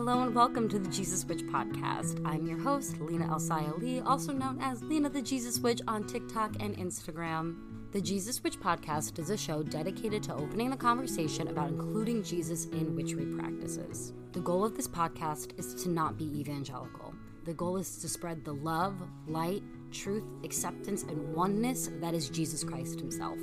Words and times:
Hello 0.00 0.22
and 0.22 0.34
welcome 0.34 0.66
to 0.66 0.78
the 0.78 0.88
Jesus 0.88 1.26
Witch 1.26 1.42
podcast. 1.42 2.22
I'm 2.24 2.46
your 2.46 2.58
host, 2.58 2.98
Lina 3.02 3.26
Elsaya 3.26 3.78
Lee, 3.78 4.00
also 4.00 4.32
known 4.32 4.58
as 4.58 4.82
Lina 4.82 5.10
the 5.10 5.20
Jesus 5.20 5.58
Witch 5.58 5.82
on 5.86 6.04
TikTok 6.04 6.56
and 6.58 6.74
Instagram. 6.78 7.56
The 7.92 8.00
Jesus 8.00 8.42
Witch 8.42 8.58
podcast 8.58 9.18
is 9.18 9.28
a 9.28 9.36
show 9.36 9.62
dedicated 9.62 10.22
to 10.22 10.34
opening 10.34 10.70
the 10.70 10.76
conversation 10.78 11.48
about 11.48 11.68
including 11.68 12.22
Jesus 12.22 12.64
in 12.68 12.96
witchery 12.96 13.26
practices. 13.26 14.14
The 14.32 14.40
goal 14.40 14.64
of 14.64 14.74
this 14.74 14.88
podcast 14.88 15.58
is 15.58 15.74
to 15.82 15.90
not 15.90 16.16
be 16.16 16.24
evangelical. 16.40 17.14
The 17.44 17.52
goal 17.52 17.76
is 17.76 17.98
to 17.98 18.08
spread 18.08 18.42
the 18.42 18.54
love, 18.54 18.94
light, 19.26 19.62
truth, 19.90 20.24
acceptance, 20.44 21.02
and 21.02 21.34
oneness 21.34 21.90
that 22.00 22.14
is 22.14 22.28
Jesus 22.28 22.64
Christ 22.64 23.00
Himself. 23.00 23.38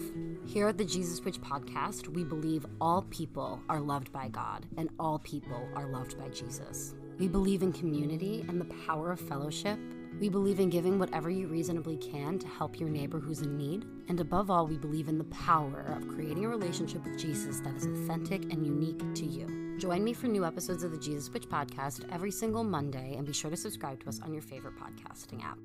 Here 0.45 0.67
at 0.67 0.77
the 0.77 0.85
Jesus 0.85 1.23
Witch 1.23 1.41
podcast, 1.41 2.07
we 2.07 2.23
believe 2.23 2.65
all 2.79 3.03
people 3.09 3.61
are 3.69 3.79
loved 3.79 4.11
by 4.11 4.29
God 4.29 4.65
and 4.77 4.89
all 4.99 5.19
people 5.19 5.67
are 5.75 5.87
loved 5.87 6.17
by 6.17 6.29
Jesus. 6.29 6.95
We 7.19 7.27
believe 7.27 7.63
in 7.63 7.73
community 7.73 8.45
and 8.47 8.61
the 8.61 8.73
power 8.85 9.11
of 9.11 9.19
fellowship. 9.19 9.79
We 10.19 10.29
believe 10.29 10.59
in 10.59 10.69
giving 10.69 10.97
whatever 10.97 11.29
you 11.29 11.47
reasonably 11.47 11.97
can 11.97 12.39
to 12.39 12.47
help 12.47 12.79
your 12.79 12.89
neighbor 12.89 13.19
who's 13.19 13.41
in 13.41 13.57
need. 13.57 13.85
And 14.07 14.19
above 14.19 14.49
all, 14.49 14.65
we 14.65 14.77
believe 14.77 15.09
in 15.09 15.17
the 15.17 15.23
power 15.25 15.93
of 15.95 16.07
creating 16.07 16.45
a 16.45 16.49
relationship 16.49 17.03
with 17.03 17.19
Jesus 17.19 17.59
that 17.59 17.75
is 17.75 17.85
authentic 17.85 18.43
and 18.51 18.65
unique 18.65 19.13
to 19.15 19.25
you. 19.25 19.77
Join 19.77 20.03
me 20.03 20.13
for 20.13 20.27
new 20.27 20.43
episodes 20.43 20.83
of 20.83 20.91
the 20.91 20.97
Jesus 20.97 21.31
Witch 21.31 21.47
podcast 21.47 22.03
every 22.11 22.31
single 22.31 22.63
Monday 22.63 23.15
and 23.15 23.27
be 23.27 23.33
sure 23.33 23.51
to 23.51 23.57
subscribe 23.57 23.99
to 24.01 24.09
us 24.09 24.19
on 24.21 24.33
your 24.33 24.41
favorite 24.41 24.73
podcasting 24.75 25.43
app. 25.43 25.59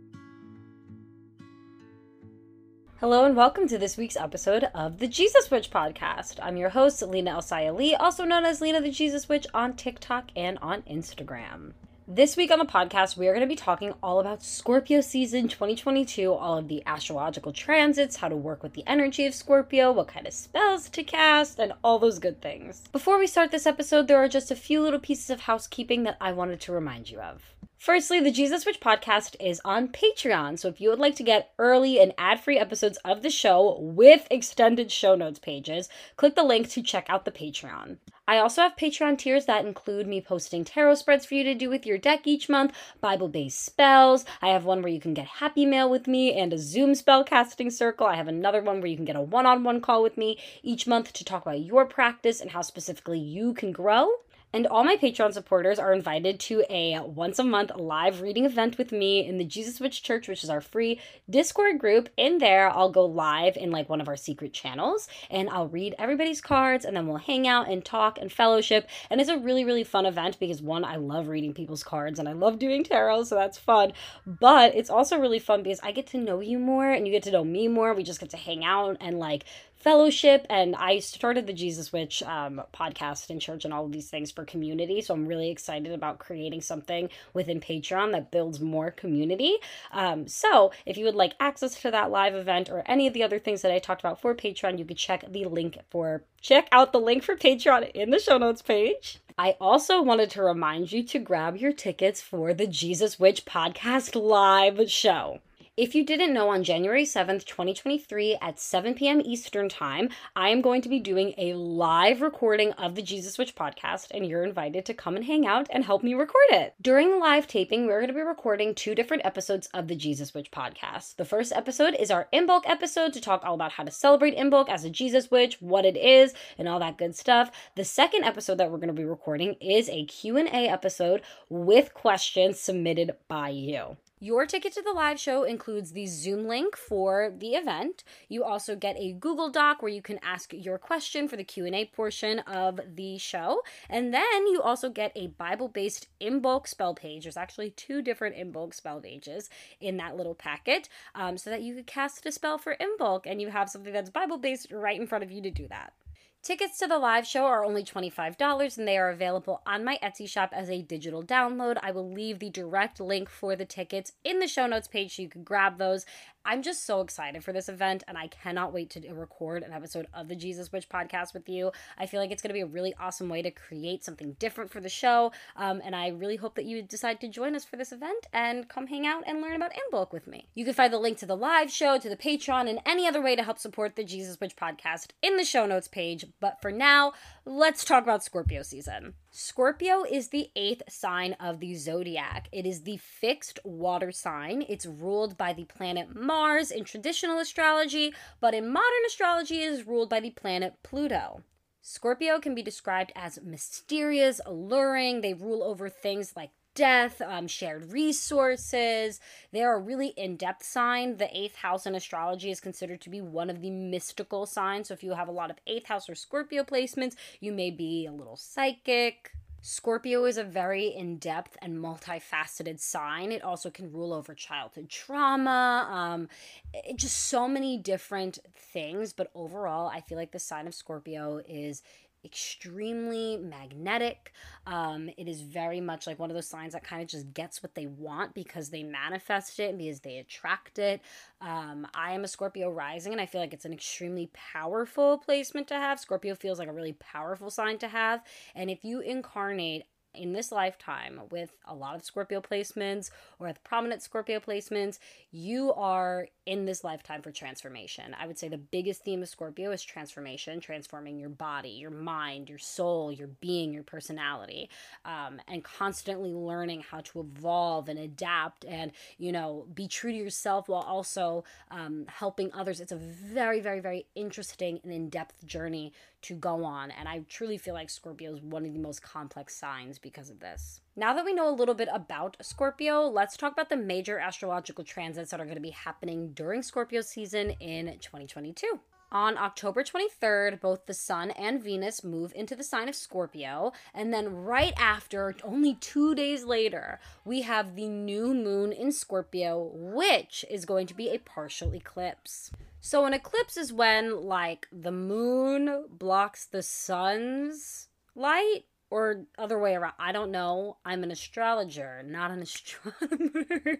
Hello 3.02 3.24
and 3.24 3.34
welcome 3.34 3.66
to 3.66 3.78
this 3.78 3.96
week's 3.96 4.14
episode 4.14 4.68
of 4.76 4.98
the 4.98 5.08
Jesus 5.08 5.50
Witch 5.50 5.70
podcast. 5.70 6.38
I'm 6.40 6.56
your 6.56 6.68
host, 6.68 7.02
Lina 7.02 7.32
Elsaya 7.32 7.76
Lee, 7.76 7.96
also 7.96 8.24
known 8.24 8.44
as 8.44 8.60
Lina 8.60 8.80
the 8.80 8.92
Jesus 8.92 9.28
Witch 9.28 9.44
on 9.52 9.74
TikTok 9.74 10.30
and 10.36 10.56
on 10.62 10.82
Instagram. 10.82 11.72
This 12.06 12.36
week 12.36 12.52
on 12.52 12.60
the 12.60 12.64
podcast, 12.64 13.16
we 13.16 13.26
are 13.26 13.32
going 13.32 13.40
to 13.40 13.52
be 13.52 13.56
talking 13.56 13.92
all 14.04 14.20
about 14.20 14.44
Scorpio 14.44 15.00
season 15.00 15.48
2022, 15.48 16.32
all 16.32 16.56
of 16.56 16.68
the 16.68 16.80
astrological 16.86 17.52
transits, 17.52 18.18
how 18.18 18.28
to 18.28 18.36
work 18.36 18.62
with 18.62 18.74
the 18.74 18.84
energy 18.86 19.26
of 19.26 19.34
Scorpio, 19.34 19.90
what 19.90 20.06
kind 20.06 20.28
of 20.28 20.32
spells 20.32 20.88
to 20.90 21.02
cast, 21.02 21.58
and 21.58 21.72
all 21.82 21.98
those 21.98 22.20
good 22.20 22.40
things. 22.40 22.84
Before 22.92 23.18
we 23.18 23.26
start 23.26 23.50
this 23.50 23.66
episode, 23.66 24.06
there 24.06 24.22
are 24.22 24.28
just 24.28 24.52
a 24.52 24.54
few 24.54 24.80
little 24.80 25.00
pieces 25.00 25.28
of 25.28 25.40
housekeeping 25.40 26.04
that 26.04 26.18
I 26.20 26.30
wanted 26.30 26.60
to 26.60 26.72
remind 26.72 27.10
you 27.10 27.18
of. 27.18 27.42
Firstly, 27.82 28.20
the 28.20 28.30
Jesus 28.30 28.64
Witch 28.64 28.78
podcast 28.78 29.34
is 29.40 29.60
on 29.64 29.88
Patreon. 29.88 30.56
So 30.56 30.68
if 30.68 30.80
you 30.80 30.88
would 30.88 31.00
like 31.00 31.16
to 31.16 31.24
get 31.24 31.52
early 31.58 31.98
and 31.98 32.14
ad 32.16 32.38
free 32.38 32.56
episodes 32.56 32.96
of 32.98 33.22
the 33.22 33.28
show 33.28 33.76
with 33.80 34.28
extended 34.30 34.92
show 34.92 35.16
notes 35.16 35.40
pages, 35.40 35.88
click 36.14 36.36
the 36.36 36.44
link 36.44 36.70
to 36.70 36.80
check 36.80 37.06
out 37.08 37.24
the 37.24 37.32
Patreon. 37.32 37.96
I 38.28 38.38
also 38.38 38.62
have 38.62 38.76
Patreon 38.76 39.18
tiers 39.18 39.46
that 39.46 39.66
include 39.66 40.06
me 40.06 40.20
posting 40.20 40.64
tarot 40.64 40.94
spreads 40.94 41.26
for 41.26 41.34
you 41.34 41.42
to 41.42 41.56
do 41.56 41.68
with 41.68 41.84
your 41.84 41.98
deck 41.98 42.24
each 42.24 42.48
month, 42.48 42.72
Bible 43.00 43.26
based 43.26 43.64
spells. 43.64 44.24
I 44.40 44.50
have 44.50 44.64
one 44.64 44.80
where 44.80 44.92
you 44.92 45.00
can 45.00 45.12
get 45.12 45.26
happy 45.26 45.66
mail 45.66 45.90
with 45.90 46.06
me 46.06 46.34
and 46.34 46.52
a 46.52 46.58
Zoom 46.58 46.94
spell 46.94 47.24
casting 47.24 47.68
circle. 47.68 48.06
I 48.06 48.14
have 48.14 48.28
another 48.28 48.62
one 48.62 48.80
where 48.80 48.90
you 48.90 48.96
can 48.96 49.06
get 49.06 49.16
a 49.16 49.20
one 49.20 49.44
on 49.44 49.64
one 49.64 49.80
call 49.80 50.04
with 50.04 50.16
me 50.16 50.38
each 50.62 50.86
month 50.86 51.12
to 51.14 51.24
talk 51.24 51.42
about 51.42 51.58
your 51.58 51.84
practice 51.86 52.40
and 52.40 52.52
how 52.52 52.62
specifically 52.62 53.18
you 53.18 53.54
can 53.54 53.72
grow. 53.72 54.08
And 54.54 54.66
all 54.66 54.84
my 54.84 54.96
Patreon 54.96 55.32
supporters 55.32 55.78
are 55.78 55.94
invited 55.94 56.38
to 56.40 56.62
a 56.68 57.00
once 57.00 57.38
a 57.38 57.44
month 57.44 57.70
live 57.74 58.20
reading 58.20 58.44
event 58.44 58.76
with 58.76 58.92
me 58.92 59.26
in 59.26 59.38
the 59.38 59.44
Jesus 59.44 59.80
Witch 59.80 60.02
Church, 60.02 60.28
which 60.28 60.44
is 60.44 60.50
our 60.50 60.60
free 60.60 61.00
Discord 61.30 61.78
group. 61.78 62.10
In 62.18 62.36
there, 62.36 62.68
I'll 62.68 62.90
go 62.90 63.06
live 63.06 63.56
in 63.56 63.70
like 63.70 63.88
one 63.88 64.02
of 64.02 64.08
our 64.08 64.16
secret 64.16 64.52
channels 64.52 65.08
and 65.30 65.48
I'll 65.48 65.68
read 65.68 65.94
everybody's 65.98 66.42
cards 66.42 66.84
and 66.84 66.94
then 66.94 67.06
we'll 67.06 67.16
hang 67.16 67.48
out 67.48 67.70
and 67.70 67.82
talk 67.82 68.18
and 68.18 68.30
fellowship. 68.30 68.90
And 69.08 69.22
it's 69.22 69.30
a 69.30 69.38
really, 69.38 69.64
really 69.64 69.84
fun 69.84 70.04
event 70.04 70.38
because 70.38 70.60
one, 70.60 70.84
I 70.84 70.96
love 70.96 71.28
reading 71.28 71.54
people's 71.54 71.82
cards 71.82 72.18
and 72.18 72.28
I 72.28 72.32
love 72.32 72.58
doing 72.58 72.84
tarot, 72.84 73.24
so 73.24 73.36
that's 73.36 73.56
fun. 73.56 73.94
But 74.26 74.74
it's 74.74 74.90
also 74.90 75.18
really 75.18 75.38
fun 75.38 75.62
because 75.62 75.80
I 75.82 75.92
get 75.92 76.08
to 76.08 76.18
know 76.18 76.40
you 76.40 76.58
more 76.58 76.90
and 76.90 77.06
you 77.06 77.12
get 77.12 77.22
to 77.22 77.30
know 77.30 77.44
me 77.44 77.68
more. 77.68 77.94
We 77.94 78.02
just 78.02 78.20
get 78.20 78.28
to 78.30 78.36
hang 78.36 78.66
out 78.66 78.98
and 79.00 79.18
like 79.18 79.44
fellowship 79.82 80.46
and 80.48 80.74
i 80.76 80.98
started 80.98 81.46
the 81.46 81.52
jesus 81.52 81.92
witch 81.92 82.22
um, 82.22 82.62
podcast 82.72 83.30
in 83.30 83.38
church 83.38 83.64
and 83.64 83.74
all 83.74 83.84
of 83.84 83.92
these 83.92 84.08
things 84.08 84.30
for 84.30 84.44
community. 84.44 85.00
So 85.00 85.14
i'm 85.14 85.26
really 85.26 85.50
excited 85.50 85.92
about 85.92 86.18
creating 86.18 86.60
something 86.60 87.08
within 87.34 87.60
patreon 87.60 88.12
that 88.12 88.30
builds 88.30 88.60
more 88.60 88.90
community. 88.90 89.56
Um, 89.92 90.28
so 90.28 90.72
if 90.86 90.96
you 90.96 91.04
would 91.04 91.14
like 91.14 91.34
access 91.40 91.80
to 91.82 91.90
that 91.90 92.10
live 92.10 92.34
event 92.34 92.70
or 92.70 92.82
any 92.86 93.06
of 93.06 93.14
the 93.14 93.22
other 93.22 93.38
things 93.38 93.62
that 93.62 93.72
i 93.72 93.78
talked 93.78 94.00
about 94.00 94.20
for 94.20 94.34
patreon 94.34 94.78
you 94.78 94.84
could 94.84 94.96
check 94.96 95.24
the 95.30 95.44
link 95.46 95.78
for 95.90 96.22
check 96.40 96.68
out 96.72 96.92
the 96.92 97.00
link 97.00 97.22
for 97.22 97.36
patreon 97.36 97.90
in 97.92 98.10
the 98.10 98.18
show 98.18 98.38
notes 98.38 98.62
page. 98.62 99.18
I 99.38 99.56
also 99.60 100.02
wanted 100.02 100.30
to 100.30 100.42
remind 100.42 100.92
you 100.92 101.02
to 101.04 101.18
grab 101.18 101.56
your 101.56 101.72
tickets 101.72 102.20
for 102.20 102.52
the 102.52 102.66
Jesus 102.66 103.18
Witch 103.18 103.46
podcast 103.46 104.14
live 104.14 104.90
show. 104.90 105.40
If 105.74 105.94
you 105.94 106.04
didn't 106.04 106.34
know, 106.34 106.50
on 106.50 106.64
January 106.64 107.04
7th, 107.04 107.46
2023, 107.46 108.36
at 108.42 108.60
7 108.60 108.92
p.m. 108.92 109.22
Eastern 109.24 109.70
Time, 109.70 110.10
I 110.36 110.50
am 110.50 110.60
going 110.60 110.82
to 110.82 110.88
be 110.90 111.00
doing 111.00 111.32
a 111.38 111.54
live 111.54 112.20
recording 112.20 112.72
of 112.72 112.94
the 112.94 113.00
Jesus 113.00 113.38
Witch 113.38 113.54
podcast, 113.54 114.08
and 114.10 114.26
you're 114.26 114.44
invited 114.44 114.84
to 114.84 114.92
come 114.92 115.16
and 115.16 115.24
hang 115.24 115.46
out 115.46 115.68
and 115.70 115.82
help 115.82 116.02
me 116.02 116.12
record 116.12 116.44
it. 116.50 116.74
During 116.82 117.10
the 117.10 117.16
live 117.16 117.46
taping, 117.46 117.86
we're 117.86 118.00
going 118.00 118.08
to 118.08 118.12
be 118.12 118.20
recording 118.20 118.74
two 118.74 118.94
different 118.94 119.24
episodes 119.24 119.66
of 119.68 119.88
the 119.88 119.96
Jesus 119.96 120.34
Witch 120.34 120.50
podcast. 120.50 121.16
The 121.16 121.24
first 121.24 121.52
episode 121.52 121.96
is 121.98 122.10
our 122.10 122.28
Imbolc 122.34 122.64
episode 122.66 123.14
to 123.14 123.22
talk 123.22 123.42
all 123.42 123.54
about 123.54 123.72
how 123.72 123.84
to 123.84 123.90
celebrate 123.90 124.36
Imbolc 124.36 124.68
as 124.68 124.84
a 124.84 124.90
Jesus 124.90 125.30
Witch, 125.30 125.56
what 125.62 125.86
it 125.86 125.96
is, 125.96 126.34
and 126.58 126.68
all 126.68 126.80
that 126.80 126.98
good 126.98 127.16
stuff. 127.16 127.50
The 127.76 127.84
second 127.86 128.24
episode 128.24 128.58
that 128.58 128.70
we're 128.70 128.76
going 128.76 128.88
to 128.88 128.92
be 128.92 129.06
recording 129.06 129.54
is 129.54 129.88
a 129.88 130.04
Q&A 130.04 130.68
episode 130.68 131.22
with 131.48 131.94
questions 131.94 132.60
submitted 132.60 133.12
by 133.26 133.48
you. 133.48 133.96
Your 134.22 134.46
ticket 134.46 134.72
to 134.74 134.82
the 134.82 134.92
live 134.92 135.18
show 135.18 135.42
includes 135.42 135.90
the 135.90 136.06
Zoom 136.06 136.46
link 136.46 136.76
for 136.76 137.34
the 137.36 137.56
event. 137.56 138.04
You 138.28 138.44
also 138.44 138.76
get 138.76 138.94
a 138.96 139.14
Google 139.14 139.50
Doc 139.50 139.82
where 139.82 139.90
you 139.90 140.00
can 140.00 140.20
ask 140.22 140.52
your 140.52 140.78
question 140.78 141.26
for 141.26 141.34
the 141.34 141.42
Q&A 141.42 141.86
portion 141.86 142.38
of 142.38 142.78
the 142.94 143.18
show. 143.18 143.62
And 143.90 144.14
then 144.14 144.46
you 144.46 144.62
also 144.62 144.90
get 144.90 145.10
a 145.16 145.26
Bible-based 145.26 146.06
Imbolc 146.20 146.68
spell 146.68 146.94
page. 146.94 147.24
There's 147.24 147.36
actually 147.36 147.70
two 147.70 148.00
different 148.00 148.36
Imbolc 148.36 148.74
spell 148.74 149.00
pages 149.00 149.50
in 149.80 149.96
that 149.96 150.16
little 150.16 150.36
packet 150.36 150.88
um, 151.16 151.36
so 151.36 151.50
that 151.50 151.62
you 151.62 151.74
could 151.74 151.88
cast 151.88 152.24
a 152.24 152.30
spell 152.30 152.58
for 152.58 152.76
Imbolc 152.76 153.22
and 153.26 153.40
you 153.40 153.48
have 153.48 153.68
something 153.68 153.92
that's 153.92 154.08
Bible-based 154.08 154.70
right 154.70 155.00
in 155.00 155.08
front 155.08 155.24
of 155.24 155.32
you 155.32 155.42
to 155.42 155.50
do 155.50 155.66
that. 155.66 155.94
Tickets 156.42 156.76
to 156.80 156.88
the 156.88 156.98
live 156.98 157.24
show 157.24 157.44
are 157.44 157.64
only 157.64 157.84
$25 157.84 158.76
and 158.76 158.88
they 158.88 158.98
are 158.98 159.10
available 159.10 159.62
on 159.64 159.84
my 159.84 159.96
Etsy 160.02 160.28
shop 160.28 160.50
as 160.52 160.68
a 160.68 160.82
digital 160.82 161.22
download. 161.22 161.78
I 161.80 161.92
will 161.92 162.10
leave 162.10 162.40
the 162.40 162.50
direct 162.50 162.98
link 162.98 163.28
for 163.28 163.54
the 163.54 163.64
tickets 163.64 164.14
in 164.24 164.40
the 164.40 164.48
show 164.48 164.66
notes 164.66 164.88
page 164.88 165.14
so 165.14 165.22
you 165.22 165.28
can 165.28 165.44
grab 165.44 165.78
those. 165.78 166.04
I'm 166.44 166.62
just 166.62 166.84
so 166.84 167.00
excited 167.00 167.44
for 167.44 167.52
this 167.52 167.68
event 167.68 168.02
and 168.08 168.18
I 168.18 168.26
cannot 168.26 168.72
wait 168.72 168.90
to 168.90 169.14
record 169.14 169.62
an 169.62 169.72
episode 169.72 170.08
of 170.12 170.28
the 170.28 170.34
Jesus 170.34 170.72
Witch 170.72 170.88
podcast 170.88 171.34
with 171.34 171.48
you. 171.48 171.70
I 171.96 172.06
feel 172.06 172.20
like 172.20 172.30
it's 172.30 172.42
going 172.42 172.50
to 172.50 172.54
be 172.54 172.60
a 172.60 172.66
really 172.66 172.94
awesome 172.98 173.28
way 173.28 173.42
to 173.42 173.50
create 173.50 174.02
something 174.04 174.32
different 174.40 174.70
for 174.70 174.80
the 174.80 174.88
show. 174.88 175.30
Um, 175.56 175.80
and 175.84 175.94
I 175.94 176.08
really 176.08 176.36
hope 176.36 176.56
that 176.56 176.64
you 176.64 176.82
decide 176.82 177.20
to 177.20 177.28
join 177.28 177.54
us 177.54 177.64
for 177.64 177.76
this 177.76 177.92
event 177.92 178.26
and 178.32 178.68
come 178.68 178.88
hang 178.88 179.06
out 179.06 179.22
and 179.26 179.40
learn 179.40 179.56
about 179.56 179.72
Imbolc 179.72 180.12
with 180.12 180.26
me. 180.26 180.48
You 180.54 180.64
can 180.64 180.74
find 180.74 180.92
the 180.92 180.98
link 180.98 181.18
to 181.18 181.26
the 181.26 181.36
live 181.36 181.70
show, 181.70 181.98
to 181.98 182.08
the 182.08 182.16
Patreon, 182.16 182.68
and 182.68 182.80
any 182.84 183.06
other 183.06 183.22
way 183.22 183.36
to 183.36 183.44
help 183.44 183.58
support 183.58 183.94
the 183.94 184.04
Jesus 184.04 184.40
Witch 184.40 184.56
podcast 184.56 185.10
in 185.22 185.36
the 185.36 185.44
show 185.44 185.66
notes 185.66 185.88
page. 185.88 186.26
But 186.40 186.60
for 186.60 186.72
now, 186.72 187.12
let's 187.44 187.84
talk 187.84 188.02
about 188.02 188.24
Scorpio 188.24 188.62
season. 188.62 189.14
Scorpio 189.34 190.04
is 190.04 190.28
the 190.28 190.50
eighth 190.54 190.82
sign 190.92 191.32
of 191.40 191.58
the 191.58 191.74
zodiac. 191.74 192.50
It 192.52 192.66
is 192.66 192.82
the 192.82 192.98
fixed 192.98 193.58
water 193.64 194.12
sign. 194.12 194.62
It's 194.68 194.84
ruled 194.84 195.38
by 195.38 195.54
the 195.54 195.64
planet 195.64 196.14
Mars 196.14 196.70
in 196.70 196.84
traditional 196.84 197.38
astrology, 197.38 198.12
but 198.40 198.52
in 198.52 198.70
modern 198.70 199.06
astrology, 199.06 199.62
it 199.62 199.72
is 199.72 199.86
ruled 199.86 200.10
by 200.10 200.20
the 200.20 200.32
planet 200.32 200.74
Pluto. 200.82 201.42
Scorpio 201.80 202.40
can 202.40 202.54
be 202.54 202.62
described 202.62 203.10
as 203.16 203.38
mysterious, 203.42 204.38
alluring. 204.44 205.22
They 205.22 205.32
rule 205.32 205.62
over 205.62 205.88
things 205.88 206.34
like 206.36 206.50
death, 206.74 207.20
um, 207.20 207.46
shared 207.46 207.92
resources. 207.92 209.20
They're 209.52 209.76
a 209.76 209.80
really 209.80 210.08
in 210.08 210.36
depth 210.36 210.64
sign. 210.64 211.16
The 211.16 211.36
eighth 211.36 211.56
house 211.56 211.86
in 211.86 211.94
astrology 211.94 212.50
is 212.50 212.60
considered 212.60 213.00
to 213.02 213.10
be 213.10 213.20
one 213.20 213.50
of 213.50 213.60
the 213.60 213.70
mystical 213.70 214.46
signs. 214.46 214.88
So 214.88 214.94
if 214.94 215.02
you 215.02 215.14
have 215.14 215.28
a 215.28 215.32
lot 215.32 215.50
of 215.50 215.58
eighth 215.66 215.86
house 215.86 216.08
or 216.08 216.14
Scorpio 216.14 216.64
placements, 216.64 217.14
you 217.40 217.52
may 217.52 217.70
be 217.70 218.06
a 218.06 218.12
little 218.12 218.36
psychic. 218.36 219.32
Scorpio 219.64 220.24
is 220.24 220.38
a 220.38 220.44
very 220.44 220.88
in 220.88 221.18
depth 221.18 221.56
and 221.62 221.78
multifaceted 221.78 222.80
sign. 222.80 223.30
It 223.30 223.44
also 223.44 223.70
can 223.70 223.92
rule 223.92 224.12
over 224.12 224.34
childhood 224.34 224.88
trauma, 224.88 225.88
um, 225.88 226.28
it, 226.74 226.96
just 226.96 227.16
so 227.16 227.46
many 227.46 227.78
different 227.78 228.40
things. 228.56 229.12
But 229.12 229.30
overall, 229.36 229.88
I 229.88 230.00
feel 230.00 230.18
like 230.18 230.32
the 230.32 230.40
sign 230.40 230.66
of 230.66 230.74
Scorpio 230.74 231.40
is 231.48 231.82
extremely 232.24 233.36
magnetic. 233.36 234.32
Um, 234.66 235.10
it 235.16 235.28
is 235.28 235.40
very 235.40 235.80
much 235.80 236.06
like 236.06 236.18
one 236.18 236.30
of 236.30 236.34
those 236.34 236.48
signs 236.48 236.72
that 236.72 236.84
kind 236.84 237.02
of 237.02 237.08
just 237.08 237.32
gets 237.34 237.62
what 237.62 237.74
they 237.74 237.86
want 237.86 238.34
because 238.34 238.70
they 238.70 238.82
manifest 238.82 239.58
it 239.58 239.76
because 239.76 240.00
they 240.00 240.18
attract 240.18 240.78
it. 240.78 241.00
Um, 241.40 241.86
I 241.94 242.12
am 242.12 242.24
a 242.24 242.28
Scorpio 242.28 242.70
rising 242.70 243.12
and 243.12 243.20
I 243.20 243.26
feel 243.26 243.40
like 243.40 243.52
it's 243.52 243.64
an 243.64 243.72
extremely 243.72 244.30
powerful 244.32 245.18
placement 245.18 245.68
to 245.68 245.74
have. 245.74 245.98
Scorpio 245.98 246.34
feels 246.34 246.58
like 246.58 246.68
a 246.68 246.72
really 246.72 246.94
powerful 246.94 247.50
sign 247.50 247.78
to 247.78 247.88
have. 247.88 248.22
And 248.54 248.70
if 248.70 248.84
you 248.84 249.00
incarnate 249.00 249.84
in 250.14 250.32
this 250.32 250.52
lifetime 250.52 251.20
with 251.30 251.56
a 251.66 251.74
lot 251.74 251.94
of 251.94 252.04
Scorpio 252.04 252.40
placements 252.40 253.10
or 253.38 253.46
with 253.46 253.62
prominent 253.64 254.02
Scorpio 254.02 254.40
placements, 254.40 254.98
you 255.30 255.72
are 255.74 256.28
in 256.44 256.66
this 256.66 256.84
lifetime 256.84 257.22
for 257.22 257.30
transformation. 257.30 258.14
I 258.18 258.26
would 258.26 258.38
say 258.38 258.48
the 258.48 258.58
biggest 258.58 259.04
theme 259.04 259.22
of 259.22 259.28
Scorpio 259.28 259.70
is 259.70 259.82
transformation, 259.82 260.60
transforming 260.60 261.18
your 261.18 261.30
body, 261.30 261.70
your 261.70 261.90
mind, 261.90 262.48
your 262.48 262.58
soul, 262.58 263.12
your 263.12 263.28
being, 263.28 263.72
your 263.72 263.84
personality, 263.84 264.68
um, 265.04 265.40
and 265.48 265.62
constantly 265.62 266.32
learning 266.32 266.84
how 266.90 267.00
to 267.00 267.20
evolve 267.20 267.88
and 267.88 267.98
adapt 267.98 268.64
and, 268.64 268.92
you 269.18 269.32
know, 269.32 269.66
be 269.74 269.86
true 269.88 270.10
to 270.10 270.16
yourself 270.16 270.68
while 270.68 270.82
also 270.82 271.44
um, 271.70 272.04
helping 272.08 272.52
others. 272.52 272.80
It's 272.80 272.92
a 272.92 272.96
very, 272.96 273.60
very, 273.60 273.80
very 273.80 274.06
interesting 274.14 274.80
and 274.82 274.92
in 274.92 275.08
depth 275.08 275.46
journey 275.46 275.92
to 276.22 276.34
go 276.34 276.64
on. 276.64 276.90
And 276.90 277.08
I 277.08 277.22
truly 277.28 277.58
feel 277.58 277.74
like 277.74 277.90
Scorpio 277.90 278.32
is 278.32 278.40
one 278.40 278.64
of 278.64 278.72
the 278.72 278.78
most 278.78 279.02
complex 279.02 279.56
signs 279.56 279.98
because 279.98 280.30
of 280.30 280.40
this. 280.40 280.80
Now 280.96 281.14
that 281.14 281.24
we 281.24 281.32
know 281.32 281.48
a 281.48 281.54
little 281.54 281.74
bit 281.74 281.88
about 281.92 282.36
Scorpio, 282.40 283.08
let's 283.08 283.36
talk 283.36 283.52
about 283.52 283.68
the 283.68 283.76
major 283.76 284.18
astrological 284.18 284.84
transits 284.84 285.30
that 285.30 285.40
are 285.40 285.44
going 285.44 285.56
to 285.56 285.60
be 285.60 285.70
happening 285.70 286.32
during 286.32 286.62
Scorpio 286.62 287.00
season 287.00 287.50
in 287.60 287.98
2022. 288.00 288.80
On 289.12 289.36
October 289.36 289.84
23rd, 289.84 290.58
both 290.58 290.86
the 290.86 290.94
Sun 290.94 291.32
and 291.32 291.62
Venus 291.62 292.02
move 292.02 292.32
into 292.34 292.56
the 292.56 292.64
sign 292.64 292.88
of 292.88 292.94
Scorpio. 292.94 293.74
And 293.92 294.12
then, 294.12 294.34
right 294.34 294.72
after, 294.78 295.36
only 295.44 295.74
two 295.74 296.14
days 296.14 296.44
later, 296.44 296.98
we 297.22 297.42
have 297.42 297.76
the 297.76 297.88
new 297.88 298.32
moon 298.32 298.72
in 298.72 298.90
Scorpio, 298.90 299.70
which 299.74 300.46
is 300.50 300.64
going 300.64 300.86
to 300.86 300.94
be 300.94 301.10
a 301.10 301.18
partial 301.18 301.74
eclipse. 301.74 302.50
So, 302.84 303.06
an 303.06 303.14
eclipse 303.14 303.56
is 303.56 303.72
when, 303.72 304.24
like, 304.24 304.66
the 304.72 304.90
moon 304.90 305.84
blocks 305.88 306.44
the 306.44 306.64
sun's 306.64 307.86
light 308.16 308.64
or 308.90 309.26
other 309.38 309.56
way 309.56 309.76
around. 309.76 309.94
I 310.00 310.10
don't 310.10 310.32
know. 310.32 310.78
I'm 310.84 311.04
an 311.04 311.12
astrologer, 311.12 312.02
not 312.04 312.32
an 312.32 312.42
astronomer. 312.42 313.78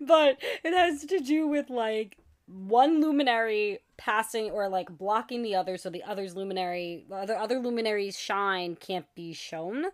but 0.00 0.36
it 0.62 0.74
has 0.74 1.06
to 1.06 1.20
do 1.20 1.48
with 1.48 1.70
like 1.70 2.18
one 2.46 3.00
luminary 3.00 3.80
passing 3.96 4.50
or 4.50 4.68
like 4.68 4.88
blocking 4.90 5.42
the 5.42 5.54
other 5.54 5.76
so 5.76 5.90
the 5.90 6.02
other's 6.04 6.36
luminary 6.36 7.04
other 7.10 7.36
other 7.36 7.58
luminaries 7.58 8.18
shine 8.18 8.76
can't 8.76 9.06
be 9.14 9.32
shown 9.32 9.86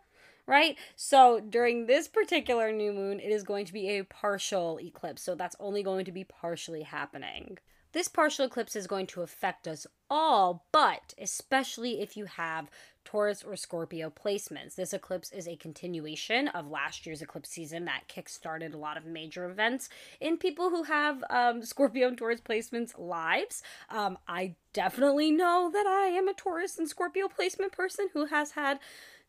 right 0.47 0.77
so 0.97 1.41
during 1.41 1.87
this 1.87 2.09
particular 2.09 2.71
new 2.71 2.93
moon 2.93 3.19
it 3.21 3.31
is 3.31 3.43
going 3.43 3.65
to 3.65 3.73
be 3.73 3.89
a 3.89 4.05
partial 4.05 4.79
eclipse 4.81 5.23
so 5.23 5.35
that's 5.35 5.57
only 5.59 5.83
going 5.83 6.05
to 6.05 6.13
be 6.13 6.25
partially 6.25 6.83
happening 6.83 7.59
this 7.93 8.09
partial 8.09 8.47
eclipse 8.47 8.77
is 8.77 8.87
going 8.87 9.07
to 9.09 9.23
affect 9.23 9.69
us 9.69 9.87
all, 10.11 10.67
but 10.73 11.15
especially 11.19 12.01
if 12.01 12.17
you 12.17 12.25
have 12.25 12.71
Taurus 13.05 13.43
or 13.43 13.57
Scorpio 13.57 14.11
placements. 14.11 14.75
This 14.75 14.93
eclipse 14.93 15.33
is 15.33 15.49
a 15.49 15.57
continuation 15.57 16.49
of 16.49 16.71
last 16.71 17.05
year's 17.05 17.23
eclipse 17.23 17.51
season 17.51 17.85
that 17.87 18.09
kickstarted 18.09 18.75
a 18.75 18.79
lot 18.79 18.97
of 18.97 19.05
major 19.05 19.49
events 19.49 19.89
in 20.21 20.37
people 20.37 20.71
who 20.71 20.85
have 20.85 21.25
um, 21.31 21.63
Scorpio 21.65 22.09
and 22.09 22.19
Taurus 22.19 22.41
placements 22.41 22.99
lives. 22.99 23.63
Um, 23.91 24.19
I 24.29 24.55
definitely 24.73 25.31
know 25.31 25.71
that 25.73 25.87
I 25.87 26.07
am 26.07 26.29
a 26.29 26.35
Taurus 26.35 26.79
and 26.79 26.89
Scorpio 26.89 27.29
placement 27.29 27.73
person 27.73 28.09
who 28.13 28.27
has 28.27 28.53
had 28.53 28.79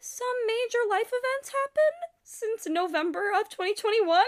some 0.03 0.27
major 0.45 0.79
life 0.89 1.07
events 1.13 1.49
happen 1.49 1.93
since 2.23 2.67
November 2.67 3.31
of 3.39 3.47
2021. 3.47 4.21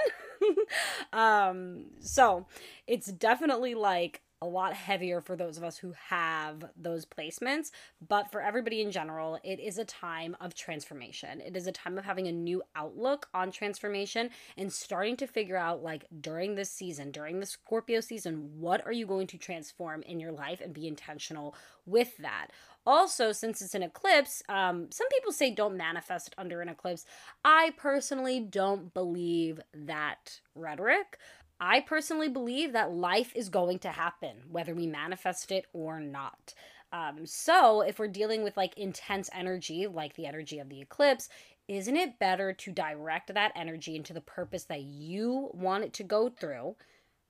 um, 1.13 1.88
so 2.00 2.45
it's 2.88 3.07
definitely 3.12 3.75
like 3.75 4.22
a 4.45 4.47
lot 4.47 4.74
heavier 4.74 5.21
for 5.21 5.36
those 5.36 5.57
of 5.57 5.63
us 5.63 5.77
who 5.77 5.94
have 6.09 6.65
those 6.77 7.06
placements. 7.06 7.71
But 8.07 8.31
for 8.31 8.42
everybody 8.42 8.81
in 8.81 8.92
general, 8.92 9.39
it 9.44 9.59
is 9.59 9.80
a 9.80 9.86
time 9.86 10.38
of 10.39 10.53
transformation. 10.53 11.42
It 11.42 11.57
is 11.57 11.65
a 11.65 11.71
time 11.71 11.97
of 11.97 12.06
having 12.06 12.27
a 12.27 12.31
new 12.31 12.62
outlook 12.75 13.27
on 13.33 13.51
transformation 13.51 14.30
and 14.56 14.71
starting 14.71 15.18
to 15.18 15.27
figure 15.27 15.57
out, 15.57 15.81
like, 15.81 16.06
during 16.21 16.53
this 16.53 16.69
season, 16.69 17.12
during 17.12 17.39
the 17.39 17.45
Scorpio 17.45 18.00
season, 18.01 18.51
what 18.59 18.86
are 18.86 18.92
you 18.92 19.07
going 19.07 19.27
to 19.27 19.38
transform 19.38 20.03
in 20.03 20.19
your 20.19 20.31
life 20.31 20.62
and 20.62 20.74
be 20.74 20.88
intentional 20.88 21.56
with 21.86 22.18
that. 22.18 22.47
Also, 22.88 23.31
since 23.31 23.62
it's 23.62 23.74
an 23.74 23.83
eclipse, 23.83 24.44
um, 24.47 24.88
some 24.92 25.07
people 25.09 25.31
say 25.31 25.50
don't 25.50 25.77
manifest 25.77 26.36
under 26.38 26.62
an 26.62 26.69
eclipse. 26.69 27.06
I 27.44 27.74
personally 27.77 28.39
don't 28.39 28.94
believe 28.94 29.59
that 29.74 30.39
rhetoric. 30.53 31.18
I 31.60 31.80
personally 31.81 32.30
believe 32.30 32.74
that 32.74 32.92
life 32.92 33.31
is 33.36 33.50
going 33.50 33.80
to 33.80 33.90
happen, 33.90 34.44
whether 34.52 34.75
we 34.75 34.88
manifest 34.88 35.52
it 35.52 35.66
or 35.74 36.00
not. 36.00 36.54
Um, 36.92 37.25
so, 37.25 37.81
if 37.81 38.00
we're 38.00 38.07
dealing 38.07 38.44
with 38.44 38.57
like 38.57 38.78
intense 38.78 39.30
energy, 39.34 39.88
like 39.88 40.16
the 40.16 40.28
energy 40.28 40.60
of 40.60 40.69
the 40.69 40.81
eclipse, 40.81 41.30
isn't 41.68 41.96
it 41.96 42.19
better 42.19 42.54
to 42.54 42.72
direct 42.72 43.34
that 43.34 43.52
energy 43.56 43.96
into 43.96 44.13
the 44.13 44.22
purpose 44.22 44.66
that 44.66 44.84
you 44.84 45.50
want 45.54 45.84
it 45.84 45.94
to 45.94 46.04
go 46.04 46.30
through 46.30 46.75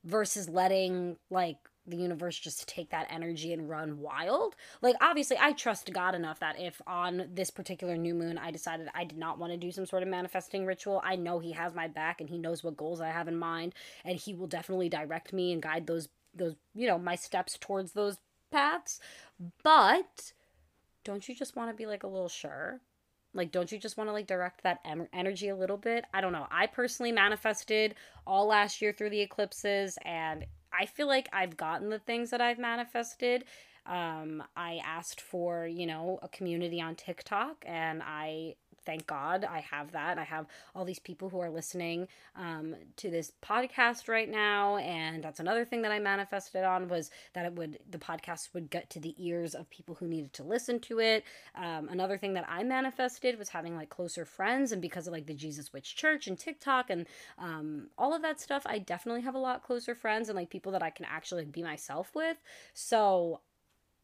versus 0.04 0.50
letting 0.50 1.18
like 1.30 1.58
the 1.88 1.98
universe 1.98 2.38
just 2.38 2.68
take 2.68 2.90
that 2.90 3.08
energy 3.10 3.54
and 3.54 3.70
run 3.70 4.00
wild. 4.00 4.56
Like, 4.82 4.96
obviously, 5.02 5.38
I 5.40 5.52
trust 5.54 5.92
God 5.94 6.16
enough 6.16 6.40
that 6.40 6.60
if 6.60 6.82
on 6.88 7.30
this 7.34 7.50
particular 7.50 7.98
new 7.98 8.14
moon 8.14 8.38
I 8.38 8.52
decided 8.52 8.88
I 8.94 9.04
did 9.04 9.18
not 9.18 9.38
want 9.38 9.54
to 9.54 9.58
do 9.58 9.72
some 9.72 9.86
sort 9.86 10.04
of 10.04 10.10
manifesting 10.10 10.66
ritual, 10.66 11.02
I 11.04 11.16
know 11.16 11.40
He 11.40 11.52
has 11.52 11.74
my 11.74 11.88
back 11.88 12.22
and 12.22 12.30
He 12.30 12.38
knows 12.38 12.64
what 12.64 12.78
goals 12.78 13.02
I 13.02 13.10
have 13.10 13.28
in 13.28 13.38
mind, 13.38 13.74
and 14.04 14.18
He 14.18 14.34
will 14.34 14.48
definitely 14.48 14.90
direct 14.90 15.34
me 15.34 15.52
and 15.52 15.62
guide 15.62 15.88
those, 15.88 16.10
those, 16.34 16.56
you 16.74 16.88
know, 16.88 16.98
my 16.98 17.16
steps 17.16 17.58
towards 17.60 17.92
those 17.92 18.18
paths. 18.52 19.00
But 19.64 20.34
don't 21.04 21.28
you 21.28 21.36
just 21.36 21.56
want 21.56 21.70
to 21.70 21.76
be 21.76 21.86
like 21.86 22.04
a 22.04 22.08
little 22.08 22.30
sure? 22.30 22.82
Like, 23.34 23.52
don't 23.52 23.72
you 23.72 23.78
just 23.78 23.98
want 23.98 24.08
to 24.08 24.14
like 24.14 24.28
direct 24.28 24.64
that 24.64 24.80
em- 24.86 25.10
energy 25.14 25.50
a 25.50 25.56
little 25.56 25.78
bit? 25.78 26.06
I 26.14 26.22
don't 26.22 26.32
know. 26.32 26.48
I 26.50 26.68
personally 26.68 27.12
manifested 27.12 27.96
all 28.26 28.48
last 28.48 28.82
year 28.82 28.94
through 28.94 29.10
the 29.10 29.22
eclipses, 29.22 30.00
and 30.04 30.46
I 30.80 30.86
feel 30.86 31.08
like 31.08 31.30
I've 31.34 31.58
gotten 31.58 31.90
the 31.90 32.00
things 32.00 32.30
that 32.32 32.42
I've 32.42 32.60
manifested. 32.60 33.46
Um, 33.86 34.44
I 34.56 34.82
asked 34.84 35.22
for, 35.22 35.68
you 35.68 35.86
know, 35.86 36.20
a 36.24 36.28
community 36.28 36.82
on 36.82 36.96
TikTok 36.96 37.64
and 37.68 38.02
I 38.04 38.56
thank 38.86 39.08
God 39.08 39.46
I 39.46 39.60
have 39.60 39.92
that. 39.92 40.18
I 40.18 40.24
have 40.24 40.46
all 40.76 40.86
these 40.86 41.00
people 41.00 41.30
who 41.30 41.40
are 41.40 41.50
listening 41.50 42.08
um, 42.36 42.76
to 42.98 43.10
this 43.10 43.32
podcast 43.44 44.08
right 44.08 44.30
now, 44.30 44.78
and 44.78 45.24
that's 45.24 45.40
another 45.40 45.66
thing 45.66 45.82
that 45.84 45.92
I 45.92 46.00
manifested 46.00 46.64
on 46.64 46.88
was 46.88 47.10
that 47.34 47.46
it 47.46 47.54
would 47.54 47.80
the 47.90 47.98
podcast 47.98 48.54
would 48.54 48.70
get 48.70 48.90
to 48.92 49.00
the 49.00 49.16
ears 49.18 49.56
of 49.56 49.70
people 49.70 49.96
who 49.96 50.08
needed 50.08 50.34
to 50.34 50.44
listen 50.44 50.80
to 50.82 51.00
it. 51.00 51.24
Um, 51.56 51.90
another 51.90 52.18
thing 52.18 52.34
that 52.34 52.46
I 52.50 52.64
manifested 52.64 53.38
was 53.38 53.50
having 53.50 53.76
like 53.76 53.90
closer 53.90 54.26
friends, 54.26 54.72
and 54.72 54.82
because 54.82 55.08
of 55.08 55.14
like 55.14 55.26
the 55.26 55.34
Jesus 55.34 55.74
Witch 55.74 55.96
Church 55.96 56.28
and 56.28 56.38
TikTok 56.38 56.90
and 56.90 57.08
um, 57.38 57.88
all 57.98 58.14
of 58.14 58.22
that 58.22 58.40
stuff, 58.40 58.64
I 58.66 58.80
definitely 58.80 59.22
have 59.22 59.36
a 59.36 59.40
lot 59.40 59.64
closer 59.64 59.96
friends 59.96 60.30
and 60.30 60.36
like 60.36 60.50
people 60.50 60.72
that 60.74 60.84
I 60.84 60.90
can 60.90 61.06
actually 61.06 61.46
be 61.46 61.64
myself 61.64 62.12
with. 62.14 62.38
So 62.74 63.42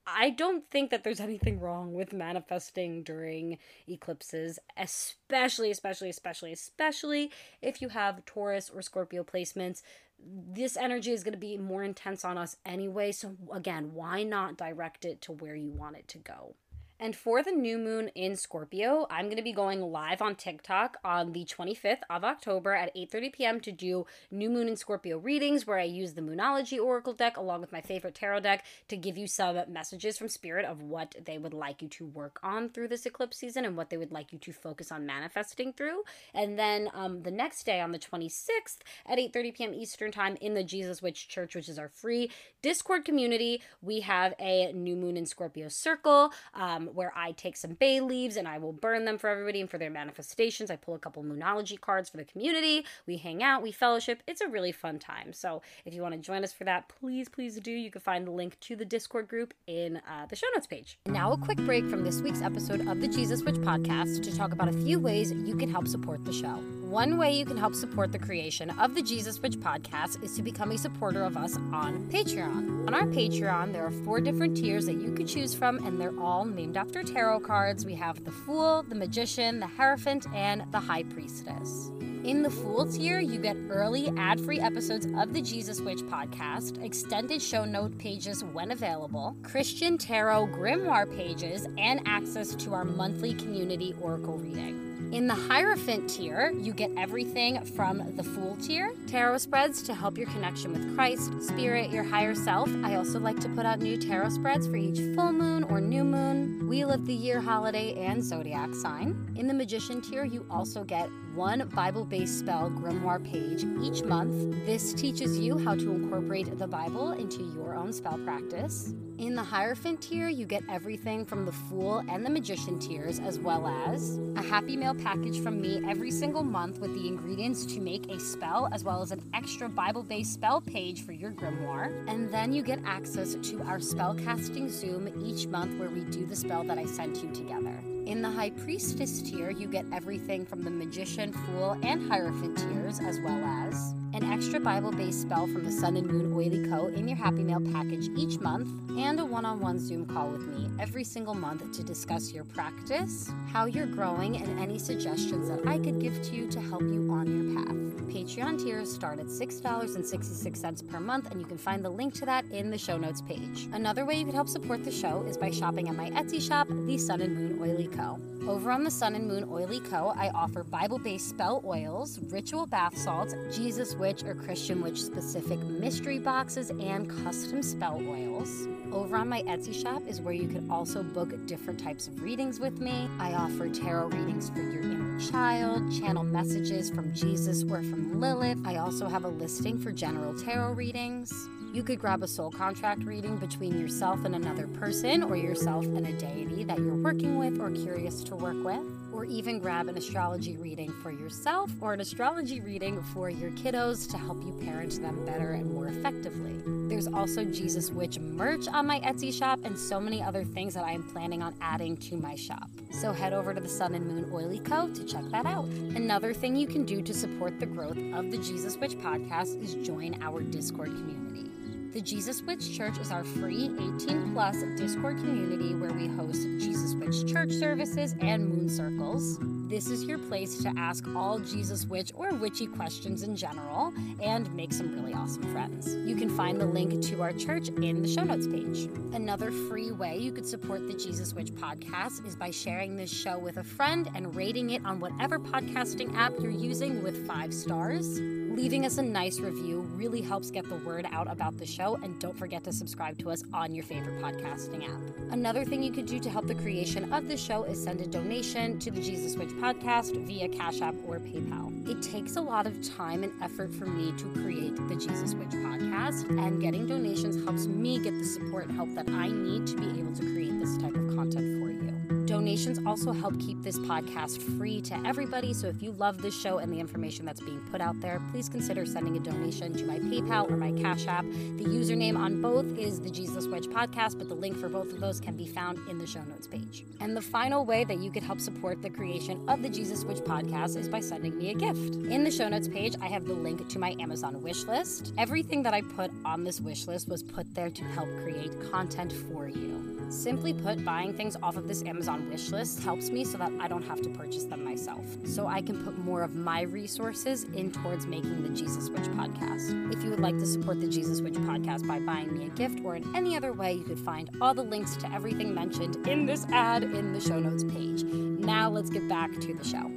I 0.05 0.31
don't 0.31 0.69
think 0.69 0.89
that 0.89 1.03
there's 1.03 1.19
anything 1.29 1.59
wrong 1.59 1.93
with 1.93 2.13
manifesting 2.13 3.03
during 3.03 3.57
eclipses, 3.87 4.59
especially, 4.77 5.71
especially, 5.71 6.09
especially, 6.09 6.53
especially 6.53 7.31
if 7.61 7.81
you 7.81 7.89
have 7.89 8.25
Taurus 8.25 8.69
or 8.69 8.81
Scorpio 8.81 9.23
placements. 9.23 9.81
This 10.23 10.77
energy 10.77 11.11
is 11.11 11.23
going 11.23 11.33
to 11.33 11.39
be 11.39 11.57
more 11.57 11.83
intense 11.83 12.23
on 12.23 12.37
us 12.37 12.55
anyway. 12.65 13.11
So, 13.11 13.35
again, 13.51 13.93
why 13.93 14.23
not 14.23 14.55
direct 14.55 15.03
it 15.03 15.21
to 15.23 15.31
where 15.31 15.55
you 15.55 15.71
want 15.71 15.97
it 15.97 16.07
to 16.09 16.19
go? 16.19 16.55
And 17.01 17.15
for 17.15 17.41
the 17.41 17.51
new 17.51 17.79
moon 17.79 18.09
in 18.09 18.35
Scorpio, 18.35 19.07
I'm 19.09 19.25
going 19.25 19.37
to 19.37 19.41
be 19.41 19.53
going 19.53 19.81
live 19.81 20.21
on 20.21 20.35
TikTok 20.35 20.97
on 21.03 21.31
the 21.31 21.45
25th 21.45 22.01
of 22.11 22.23
October 22.23 22.75
at 22.75 22.95
8:30 22.95 23.33
p.m. 23.33 23.59
to 23.61 23.71
do 23.71 24.05
new 24.29 24.51
moon 24.51 24.67
in 24.67 24.75
Scorpio 24.75 25.17
readings 25.17 25.65
where 25.65 25.79
I 25.79 25.85
use 25.85 26.13
the 26.13 26.21
Moonology 26.21 26.79
Oracle 26.79 27.13
deck 27.13 27.37
along 27.37 27.61
with 27.61 27.71
my 27.71 27.81
favorite 27.81 28.13
tarot 28.13 28.41
deck 28.41 28.63
to 28.87 28.95
give 28.95 29.17
you 29.17 29.25
some 29.25 29.59
messages 29.67 30.19
from 30.19 30.27
spirit 30.27 30.63
of 30.63 30.83
what 30.83 31.15
they 31.25 31.39
would 31.39 31.55
like 31.55 31.81
you 31.81 31.87
to 31.87 32.05
work 32.05 32.39
on 32.43 32.69
through 32.69 32.89
this 32.89 33.07
eclipse 33.07 33.37
season 33.37 33.65
and 33.65 33.75
what 33.75 33.89
they 33.89 33.97
would 33.97 34.11
like 34.11 34.31
you 34.31 34.37
to 34.37 34.53
focus 34.53 34.91
on 34.91 35.03
manifesting 35.03 35.73
through. 35.73 36.03
And 36.35 36.59
then 36.59 36.87
um, 36.93 37.23
the 37.23 37.31
next 37.31 37.63
day 37.63 37.81
on 37.81 37.93
the 37.93 37.97
26th 37.97 38.77
at 39.07 39.17
8:30 39.17 39.55
p.m. 39.55 39.73
Eastern 39.73 40.11
Time 40.11 40.37
in 40.39 40.53
the 40.53 40.63
Jesus 40.63 41.01
Witch 41.01 41.27
Church, 41.27 41.55
which 41.55 41.67
is 41.67 41.79
our 41.79 41.89
free 41.89 42.29
Discord 42.61 43.05
community, 43.05 43.63
we 43.81 44.01
have 44.01 44.35
a 44.39 44.71
new 44.73 44.95
moon 44.95 45.17
in 45.17 45.25
Scorpio 45.25 45.67
circle. 45.67 46.31
Um, 46.53 46.90
where 46.93 47.13
I 47.15 47.31
take 47.31 47.57
some 47.57 47.73
bay 47.73 47.99
leaves 48.01 48.37
and 48.37 48.47
I 48.47 48.57
will 48.57 48.73
burn 48.73 49.05
them 49.05 49.17
for 49.17 49.29
everybody 49.29 49.61
and 49.61 49.69
for 49.69 49.77
their 49.77 49.89
manifestations. 49.89 50.71
I 50.71 50.75
pull 50.75 50.95
a 50.95 50.99
couple 50.99 51.23
moonology 51.23 51.79
cards 51.79 52.09
for 52.09 52.17
the 52.17 52.23
community. 52.23 52.85
We 53.07 53.17
hang 53.17 53.43
out, 53.43 53.61
we 53.61 53.71
fellowship. 53.71 54.23
It's 54.27 54.41
a 54.41 54.47
really 54.47 54.71
fun 54.71 54.99
time. 54.99 55.33
So 55.33 55.61
if 55.85 55.93
you 55.93 56.01
want 56.01 56.15
to 56.15 56.19
join 56.19 56.43
us 56.43 56.53
for 56.53 56.63
that, 56.65 56.89
please, 56.89 57.29
please 57.29 57.59
do. 57.59 57.71
You 57.71 57.91
can 57.91 58.01
find 58.01 58.27
the 58.27 58.31
link 58.31 58.59
to 58.61 58.75
the 58.75 58.85
Discord 58.85 59.27
group 59.27 59.53
in 59.67 59.97
uh, 59.97 60.25
the 60.29 60.35
show 60.35 60.47
notes 60.53 60.67
page. 60.67 60.99
Now, 61.05 61.31
a 61.31 61.37
quick 61.37 61.57
break 61.59 61.87
from 61.89 62.03
this 62.03 62.21
week's 62.21 62.41
episode 62.41 62.87
of 62.87 63.01
the 63.01 63.07
Jesus 63.07 63.43
Witch 63.43 63.55
podcast 63.55 64.23
to 64.23 64.35
talk 64.35 64.51
about 64.51 64.69
a 64.69 64.73
few 64.73 64.99
ways 64.99 65.31
you 65.31 65.55
can 65.55 65.69
help 65.69 65.87
support 65.87 66.23
the 66.25 66.33
show. 66.33 66.80
One 66.91 67.17
way 67.17 67.31
you 67.31 67.45
can 67.45 67.55
help 67.55 67.73
support 67.73 68.11
the 68.11 68.19
creation 68.19 68.69
of 68.71 68.95
the 68.95 69.01
Jesus 69.01 69.41
Witch 69.41 69.57
podcast 69.57 70.21
is 70.21 70.35
to 70.35 70.41
become 70.41 70.71
a 70.71 70.77
supporter 70.77 71.23
of 71.23 71.37
us 71.37 71.55
on 71.55 72.05
Patreon. 72.11 72.85
On 72.85 72.93
our 72.93 73.05
Patreon, 73.05 73.71
there 73.71 73.85
are 73.85 73.91
four 74.03 74.19
different 74.19 74.57
tiers 74.57 74.87
that 74.87 75.01
you 75.01 75.13
could 75.13 75.25
choose 75.25 75.53
from, 75.53 75.77
and 75.87 76.01
they're 76.01 76.19
all 76.19 76.43
named 76.43 76.75
after 76.75 77.01
tarot 77.01 77.39
cards. 77.39 77.85
We 77.85 77.95
have 77.95 78.25
the 78.25 78.31
Fool, 78.31 78.83
the 78.83 78.95
Magician, 78.95 79.61
the 79.61 79.67
Hierophant, 79.67 80.27
and 80.33 80.65
the 80.73 80.81
High 80.81 81.03
Priestess. 81.03 81.91
In 82.25 82.43
the 82.43 82.49
Fool 82.49 82.85
tier, 82.85 83.21
you 83.21 83.39
get 83.39 83.55
early 83.69 84.11
ad 84.17 84.41
free 84.41 84.59
episodes 84.59 85.07
of 85.17 85.33
the 85.33 85.41
Jesus 85.41 85.79
Witch 85.79 85.99
podcast, 85.99 86.83
extended 86.83 87.41
show 87.41 87.63
note 87.63 87.97
pages 87.99 88.43
when 88.43 88.71
available, 88.71 89.37
Christian 89.43 89.97
Tarot 89.97 90.47
grimoire 90.47 91.09
pages, 91.15 91.69
and 91.77 92.01
access 92.05 92.53
to 92.55 92.73
our 92.73 92.83
monthly 92.83 93.33
community 93.33 93.95
oracle 94.01 94.37
reading. 94.37 94.90
In 95.11 95.27
the 95.27 95.35
Hierophant 95.35 96.09
tier, 96.09 96.53
you 96.57 96.71
get 96.71 96.89
everything 96.97 97.61
from 97.65 98.15
the 98.15 98.23
Fool 98.23 98.57
tier, 98.61 98.93
tarot 99.07 99.39
spreads 99.39 99.81
to 99.83 99.93
help 99.93 100.17
your 100.17 100.27
connection 100.27 100.71
with 100.71 100.95
Christ, 100.95 101.33
Spirit, 101.43 101.91
your 101.91 102.05
higher 102.05 102.33
self. 102.33 102.69
I 102.81 102.95
also 102.95 103.19
like 103.19 103.37
to 103.41 103.49
put 103.49 103.65
out 103.65 103.79
new 103.79 103.97
tarot 103.97 104.29
spreads 104.29 104.67
for 104.67 104.77
each 104.77 104.99
full 105.13 105.33
moon 105.33 105.60
or 105.65 105.81
new 105.81 106.03
moon, 106.03 106.67
Wheel 106.67 106.91
of 106.91 107.05
the 107.05 107.13
Year 107.13 107.39
holiday, 107.39 107.93
and 107.95 108.23
zodiac 108.23 108.73
sign. 108.73 109.33
In 109.35 109.47
the 109.47 109.53
Magician 109.53 110.01
tier, 110.01 110.25
you 110.25 110.45
also 110.49 110.83
get 110.83 111.09
one 111.33 111.67
Bible 111.73 112.05
based 112.05 112.39
spell 112.39 112.69
grimoire 112.69 113.23
page 113.23 113.63
each 113.81 114.03
month. 114.03 114.65
This 114.65 114.93
teaches 114.93 115.39
you 115.39 115.57
how 115.57 115.75
to 115.75 115.91
incorporate 115.91 116.57
the 116.57 116.67
Bible 116.67 117.11
into 117.11 117.43
your 117.55 117.75
own 117.75 117.93
spell 117.93 118.17
practice. 118.19 118.93
In 119.17 119.35
the 119.35 119.43
Hierophant 119.43 120.01
tier, 120.01 120.29
you 120.29 120.47
get 120.47 120.63
everything 120.67 121.25
from 121.25 121.45
the 121.45 121.51
Fool 121.51 121.99
and 122.09 122.25
the 122.25 122.29
Magician 122.29 122.79
tiers, 122.79 123.19
as 123.19 123.37
well 123.37 123.67
as 123.67 124.17
a 124.35 124.41
Happy 124.41 124.75
Mail 124.75 124.95
package 124.95 125.39
from 125.41 125.61
me 125.61 125.79
every 125.87 126.09
single 126.09 126.43
month 126.43 126.79
with 126.79 126.91
the 126.95 127.07
ingredients 127.07 127.65
to 127.67 127.79
make 127.79 128.09
a 128.09 128.19
spell, 128.19 128.67
as 128.71 128.83
well 128.83 129.01
as 129.03 129.11
an 129.11 129.21
extra 129.35 129.69
Bible 129.69 130.01
based 130.01 130.33
spell 130.33 130.59
page 130.59 131.05
for 131.05 131.11
your 131.11 131.31
grimoire. 131.31 131.91
And 132.07 132.33
then 132.33 132.51
you 132.51 132.63
get 132.63 132.79
access 132.83 133.35
to 133.35 133.61
our 133.61 133.77
spellcasting 133.77 134.69
Zoom 134.69 135.07
each 135.23 135.50
month 135.51 135.77
where 135.77 135.89
we 135.89 136.01
do 136.05 136.25
the 136.25 136.35
spell 136.35 136.63
that 136.63 136.77
I 136.77 136.85
sent 136.85 137.21
you 137.21 137.29
together. 137.33 137.77
In 138.05 138.21
the 138.21 138.31
High 138.31 138.51
Priestess 138.51 139.21
tier, 139.21 139.51
you 139.51 139.67
get 139.67 139.85
everything 139.93 140.45
from 140.45 140.63
the 140.63 140.71
Magician, 140.71 141.33
Fool, 141.33 141.77
and 141.83 142.09
Hierophant 142.09 142.57
tiers, 142.57 142.99
as 142.99 143.19
well 143.19 143.43
as 143.43 143.93
an 144.13 144.23
extra 144.23 144.59
Bible 144.59 144.91
based 144.91 145.21
spell 145.21 145.47
from 145.47 145.63
the 145.63 145.71
Son 145.71 145.95
and 145.95 146.07
Moon 146.07 146.33
Oily 146.33 146.67
Co. 146.67 146.87
in 146.87 147.07
your 147.07 147.17
Happy 147.17 147.43
Mail 147.43 147.61
package 147.71 148.09
each 148.17 148.39
month, 148.39 148.67
and 148.97 149.19
a 149.19 149.25
one 149.25 149.45
on 149.45 149.59
one 149.59 149.79
Zoom 149.79 150.05
call 150.05 150.29
with 150.29 150.41
me 150.41 150.69
every 150.79 151.03
single 151.03 151.33
month 151.33 151.71
to 151.71 151.83
discuss 151.83 152.33
your 152.33 152.43
practice, 152.43 153.31
how 153.51 153.65
you're 153.65 153.85
growing, 153.85 154.37
and 154.37 154.59
any 154.59 154.77
suggestions 154.77 155.47
that 155.47 155.65
I 155.65 155.77
could 155.77 155.99
give 155.99 156.21
to 156.23 156.35
you 156.35 156.49
to 156.51 156.59
help 156.59 156.81
you 156.81 157.09
on 157.11 157.27
your 157.27 157.63
path. 157.63 157.75
Patreon 158.11 158.61
tiers 158.61 158.93
start 158.93 159.19
at 159.19 159.27
$6.66 159.27 160.89
per 160.89 160.99
month, 160.99 161.31
and 161.31 161.39
you 161.39 161.47
can 161.47 161.57
find 161.57 161.83
the 161.83 161.89
link 161.89 162.13
to 162.15 162.25
that 162.25 162.43
in 162.51 162.69
the 162.69 162.77
show 162.77 162.97
notes 162.97 163.21
page. 163.21 163.69
Another 163.71 164.05
way 164.05 164.15
you 164.15 164.25
can 164.25 164.35
help 164.35 164.49
support 164.49 164.83
the 164.83 164.91
show 164.91 165.23
is 165.23 165.37
by 165.37 165.49
shopping 165.49 165.87
at 165.87 165.95
my 165.95 166.09
Etsy 166.09 166.45
shop, 166.45 166.67
The 166.69 166.97
Son 166.97 167.21
and 167.21 167.35
Moon 167.35 167.61
Oily 167.61 167.87
Co. 167.87 168.19
Over 168.47 168.71
on 168.71 168.83
the 168.83 168.91
Son 168.91 169.15
and 169.15 169.27
Moon 169.27 169.47
Oily 169.49 169.79
Co., 169.79 170.13
I 170.17 170.29
offer 170.29 170.63
Bible 170.63 170.97
based 170.97 171.29
spell 171.29 171.61
oils, 171.63 172.19
ritual 172.31 172.65
bath 172.65 172.97
salts, 172.97 173.35
Jesus 173.55 173.95
Witch 174.01 174.23
or 174.23 174.33
Christian 174.33 174.81
Witch 174.81 174.99
specific 174.99 175.59
mystery 175.59 176.17
boxes, 176.17 176.71
and 176.71 177.07
custom 177.23 177.61
spell 177.61 178.01
oils. 178.07 178.67
Over 178.91 179.15
on 179.15 179.29
my 179.29 179.43
Etsy 179.43 179.79
shop 179.79 180.01
is 180.07 180.19
where 180.19 180.33
you 180.33 180.47
can 180.47 180.69
also 180.71 181.03
book 181.03 181.29
different 181.45 181.79
types 181.79 182.07
of 182.07 182.23
readings 182.23 182.59
with 182.59 182.81
me. 182.81 183.07
I 183.19 183.33
offer 183.33 183.69
tarot 183.69 184.07
readings 184.07 184.49
for 184.49 184.59
your 184.59 184.81
inner 184.81 185.19
child, 185.19 185.93
channel 185.93 186.23
messages 186.23 186.89
from 186.89 187.13
Jesus 187.13 187.61
or 187.63 187.83
from 187.83 188.19
Lilith. 188.19 188.57
I 188.65 188.77
also 188.77 189.07
have 189.07 189.23
a 189.23 189.29
listing 189.29 189.77
for 189.77 189.91
general 189.91 190.33
tarot 190.33 190.73
readings. 190.73 191.31
You 191.71 191.83
could 191.83 191.99
grab 191.99 192.23
a 192.23 192.27
soul 192.27 192.49
contract 192.49 193.03
reading 193.03 193.37
between 193.37 193.79
yourself 193.79 194.25
and 194.25 194.35
another 194.35 194.67
person, 194.67 195.21
or 195.21 195.37
yourself 195.37 195.85
and 195.85 196.07
a 196.07 196.13
deity 196.13 196.63
that 196.63 196.79
you're 196.79 196.95
working 196.95 197.37
with 197.37 197.61
or 197.61 197.69
curious 197.69 198.23
to 198.23 198.35
work 198.35 198.61
with, 198.65 198.83
or 199.13 199.25
even 199.25 199.59
grab 199.59 199.87
an 199.87 199.97
astrology 199.97 200.57
reading 200.57 200.91
for 201.01 201.11
yourself 201.11 201.71
or 201.81 201.93
an 201.93 202.01
astrology 202.01 202.61
reading 202.61 203.01
for 203.13 203.29
your 203.29 203.51
kiddos 203.51 204.09
to 204.11 204.17
help 204.17 204.41
you 204.43 204.51
parent 204.63 205.01
them 205.01 205.25
better 205.25 205.51
and 205.51 205.71
more 205.73 205.87
effectively. 205.87 206.61
There's 206.87 207.07
also 207.07 207.45
Jesus 207.45 207.89
Witch 207.89 208.19
merch 208.19 208.67
on 208.67 208.85
my 208.85 208.99
Etsy 208.99 209.33
shop 209.33 209.59
and 209.63 209.77
so 209.77 209.99
many 209.99 210.21
other 210.21 210.43
things 210.43 210.73
that 210.73 210.83
I 210.83 210.91
am 210.91 211.03
planning 211.03 211.41
on 211.41 211.55
adding 211.61 211.95
to 211.97 212.17
my 212.17 212.35
shop. 212.35 212.69
So 212.91 213.13
head 213.13 213.33
over 213.33 213.53
to 213.53 213.61
the 213.61 213.69
Son 213.69 213.95
and 213.95 214.05
Moon 214.05 214.29
Oily 214.33 214.59
Co. 214.59 214.89
to 214.89 215.03
check 215.05 215.23
that 215.31 215.45
out. 215.45 215.65
Another 215.65 216.33
thing 216.33 216.55
you 216.55 216.67
can 216.67 216.83
do 216.83 217.01
to 217.01 217.13
support 217.13 217.59
the 217.59 217.65
growth 217.65 217.97
of 218.13 218.31
the 218.31 218.37
Jesus 218.37 218.77
Witch 218.77 218.97
podcast 218.97 219.61
is 219.63 219.75
join 219.75 220.21
our 220.21 220.41
Discord 220.41 220.89
community. 220.89 221.49
The 221.93 221.99
Jesus 221.99 222.41
Witch 222.43 222.77
Church 222.77 222.97
is 222.99 223.11
our 223.11 223.25
free 223.25 223.65
18 223.65 224.31
plus 224.31 224.63
Discord 224.77 225.17
community 225.17 225.75
where 225.75 225.91
we 225.91 226.07
host 226.07 226.41
Jesus 226.57 226.93
Witch 226.95 227.29
church 227.29 227.51
services 227.51 228.15
and 228.21 228.47
moon 228.47 228.69
circles. 228.69 229.37
This 229.67 229.87
is 229.87 230.05
your 230.05 230.17
place 230.17 230.63
to 230.63 230.71
ask 230.77 231.05
all 231.17 231.39
Jesus 231.39 231.85
Witch 231.85 232.13
or 232.15 232.33
witchy 232.33 232.67
questions 232.67 233.23
in 233.23 233.35
general 233.35 233.93
and 234.23 234.53
make 234.55 234.71
some 234.71 234.95
really 234.95 235.13
awesome 235.13 235.43
friends. 235.51 235.93
You 235.93 236.15
can 236.15 236.29
find 236.29 236.61
the 236.61 236.65
link 236.65 237.03
to 237.07 237.21
our 237.21 237.33
church 237.33 237.67
in 237.67 238.01
the 238.01 238.07
show 238.07 238.23
notes 238.23 238.47
page. 238.47 238.89
Another 239.13 239.51
free 239.51 239.91
way 239.91 240.17
you 240.17 240.31
could 240.31 240.45
support 240.45 240.87
the 240.87 240.93
Jesus 240.93 241.33
Witch 241.33 241.51
podcast 241.51 242.25
is 242.25 242.37
by 242.37 242.51
sharing 242.51 242.95
this 242.95 243.11
show 243.11 243.37
with 243.37 243.57
a 243.57 243.65
friend 243.65 244.09
and 244.15 244.33
rating 244.33 244.69
it 244.69 244.85
on 244.85 245.01
whatever 245.01 245.39
podcasting 245.39 246.15
app 246.15 246.31
you're 246.39 246.51
using 246.51 247.03
with 247.03 247.27
five 247.27 247.53
stars. 247.53 248.21
Leaving 248.51 248.85
us 248.85 248.97
a 248.97 249.01
nice 249.01 249.39
review 249.39 249.79
really 249.95 250.19
helps 250.19 250.51
get 250.51 250.67
the 250.67 250.75
word 250.75 251.07
out 251.13 251.31
about 251.31 251.57
the 251.57 251.65
show, 251.65 251.95
and 252.03 252.19
don't 252.19 252.37
forget 252.37 252.63
to 252.65 252.73
subscribe 252.73 253.17
to 253.17 253.31
us 253.31 253.43
on 253.53 253.73
your 253.73 253.85
favorite 253.85 254.21
podcasting 254.21 254.83
app. 254.83 254.99
Another 255.31 255.63
thing 255.63 255.81
you 255.81 255.91
could 255.91 256.05
do 256.05 256.19
to 256.19 256.29
help 256.29 256.47
the 256.47 256.55
creation 256.55 257.11
of 257.13 257.29
the 257.29 257.37
show 257.37 257.63
is 257.63 257.81
send 257.81 258.01
a 258.01 258.07
donation 258.07 258.77
to 258.79 258.91
the 258.91 259.01
Jesus 259.01 259.37
Witch 259.37 259.51
podcast 259.51 260.13
via 260.25 260.49
Cash 260.49 260.81
App 260.81 260.95
or 261.07 261.19
PayPal. 261.19 261.89
It 261.89 262.01
takes 262.01 262.35
a 262.35 262.41
lot 262.41 262.67
of 262.67 262.81
time 262.83 263.23
and 263.23 263.31
effort 263.41 263.73
for 263.73 263.85
me 263.85 264.11
to 264.17 264.25
create 264.41 264.75
the 264.89 264.95
Jesus 264.95 265.33
Witch 265.33 265.47
podcast, 265.47 266.29
and 266.29 266.61
getting 266.61 266.85
donations 266.85 267.41
helps 267.45 267.67
me 267.67 267.99
get 267.99 268.13
the 268.17 268.25
support 268.25 268.65
and 268.65 268.75
help 268.75 268.93
that 268.95 269.09
I 269.09 269.29
need 269.29 269.65
to 269.67 269.77
be 269.77 269.99
able 269.99 270.13
to 270.15 270.23
create 270.33 270.59
this 270.59 270.77
type 270.77 270.93
of 270.93 271.15
content 271.15 271.61
for 271.61 271.71
you. 271.71 271.90
Donations 272.31 272.79
also 272.85 273.11
help 273.11 273.37
keep 273.41 273.61
this 273.61 273.77
podcast 273.79 274.41
free 274.57 274.79
to 274.83 274.95
everybody. 275.05 275.53
So 275.53 275.67
if 275.67 275.81
you 275.81 275.91
love 275.91 276.21
this 276.21 276.33
show 276.33 276.59
and 276.59 276.71
the 276.71 276.79
information 276.79 277.25
that's 277.25 277.41
being 277.41 277.59
put 277.69 277.81
out 277.81 277.99
there, 277.99 278.21
please 278.31 278.47
consider 278.47 278.85
sending 278.85 279.17
a 279.17 279.19
donation 279.19 279.73
to 279.73 279.85
my 279.85 279.99
PayPal 279.99 280.49
or 280.49 280.55
my 280.55 280.71
Cash 280.81 281.07
App. 281.07 281.25
The 281.25 281.65
username 281.65 282.17
on 282.17 282.41
both 282.41 282.65
is 282.77 283.01
the 283.01 283.09
Jesus 283.09 283.47
Witch 283.47 283.65
Podcast, 283.65 284.17
but 284.17 284.29
the 284.29 284.33
link 284.33 284.55
for 284.55 284.69
both 284.69 284.93
of 284.93 285.01
those 285.01 285.19
can 285.19 285.35
be 285.35 285.45
found 285.45 285.77
in 285.89 285.97
the 285.97 286.07
show 286.07 286.23
notes 286.23 286.47
page. 286.47 286.85
And 287.01 287.17
the 287.17 287.21
final 287.21 287.65
way 287.65 287.83
that 287.83 287.97
you 287.97 288.09
could 288.09 288.23
help 288.23 288.39
support 288.39 288.81
the 288.81 288.89
creation 288.89 289.43
of 289.49 289.61
the 289.61 289.69
Jesus 289.69 290.05
Witch 290.05 290.19
Podcast 290.19 290.77
is 290.77 290.87
by 290.87 291.01
sending 291.01 291.37
me 291.37 291.49
a 291.49 291.53
gift. 291.53 291.95
In 291.95 292.23
the 292.23 292.31
show 292.31 292.47
notes 292.47 292.69
page, 292.69 292.95
I 293.01 293.07
have 293.07 293.25
the 293.25 293.33
link 293.33 293.67
to 293.67 293.77
my 293.77 293.93
Amazon 293.99 294.41
wish 294.41 294.63
list. 294.63 295.11
Everything 295.17 295.63
that 295.63 295.73
I 295.73 295.81
put 295.81 296.11
on 296.23 296.45
this 296.45 296.61
wish 296.61 296.87
list 296.87 297.09
was 297.09 297.23
put 297.23 297.53
there 297.53 297.69
to 297.69 297.83
help 297.83 298.07
create 298.23 298.53
content 298.71 299.11
for 299.11 299.49
you. 299.49 299.90
Simply 300.11 300.53
put, 300.53 300.83
buying 300.83 301.13
things 301.13 301.37
off 301.41 301.55
of 301.55 301.69
this 301.69 301.81
Amazon 301.83 302.29
wish 302.29 302.49
list 302.49 302.83
helps 302.83 303.09
me 303.09 303.23
so 303.23 303.37
that 303.37 303.49
I 303.61 303.69
don't 303.69 303.83
have 303.83 304.01
to 304.01 304.09
purchase 304.09 304.43
them 304.43 304.61
myself. 304.61 305.05
So 305.23 305.47
I 305.47 305.61
can 305.61 305.81
put 305.85 305.97
more 305.97 306.21
of 306.21 306.35
my 306.35 306.63
resources 306.63 307.45
in 307.45 307.71
towards 307.71 308.05
making 308.05 308.43
the 308.43 308.49
Jesus 308.49 308.89
Witch 308.89 309.03
podcast. 309.03 309.93
If 309.93 310.03
you 310.03 310.09
would 310.09 310.19
like 310.19 310.37
to 310.37 310.45
support 310.45 310.81
the 310.81 310.89
Jesus 310.89 311.21
Witch 311.21 311.35
podcast 311.35 311.87
by 311.87 311.99
buying 311.99 312.37
me 312.37 312.47
a 312.47 312.49
gift 312.49 312.81
or 312.83 312.97
in 312.97 313.15
any 313.15 313.37
other 313.37 313.53
way, 313.53 313.71
you 313.71 313.85
could 313.85 313.99
find 313.99 314.29
all 314.41 314.53
the 314.53 314.63
links 314.63 314.97
to 314.97 315.11
everything 315.13 315.53
mentioned 315.53 316.05
in 316.05 316.25
this 316.25 316.45
ad 316.51 316.83
in 316.83 317.13
the 317.13 317.21
show 317.21 317.39
notes 317.39 317.63
page. 317.63 318.03
Now 318.03 318.69
let's 318.69 318.89
get 318.89 319.07
back 319.07 319.31
to 319.39 319.53
the 319.53 319.63
show. 319.63 319.89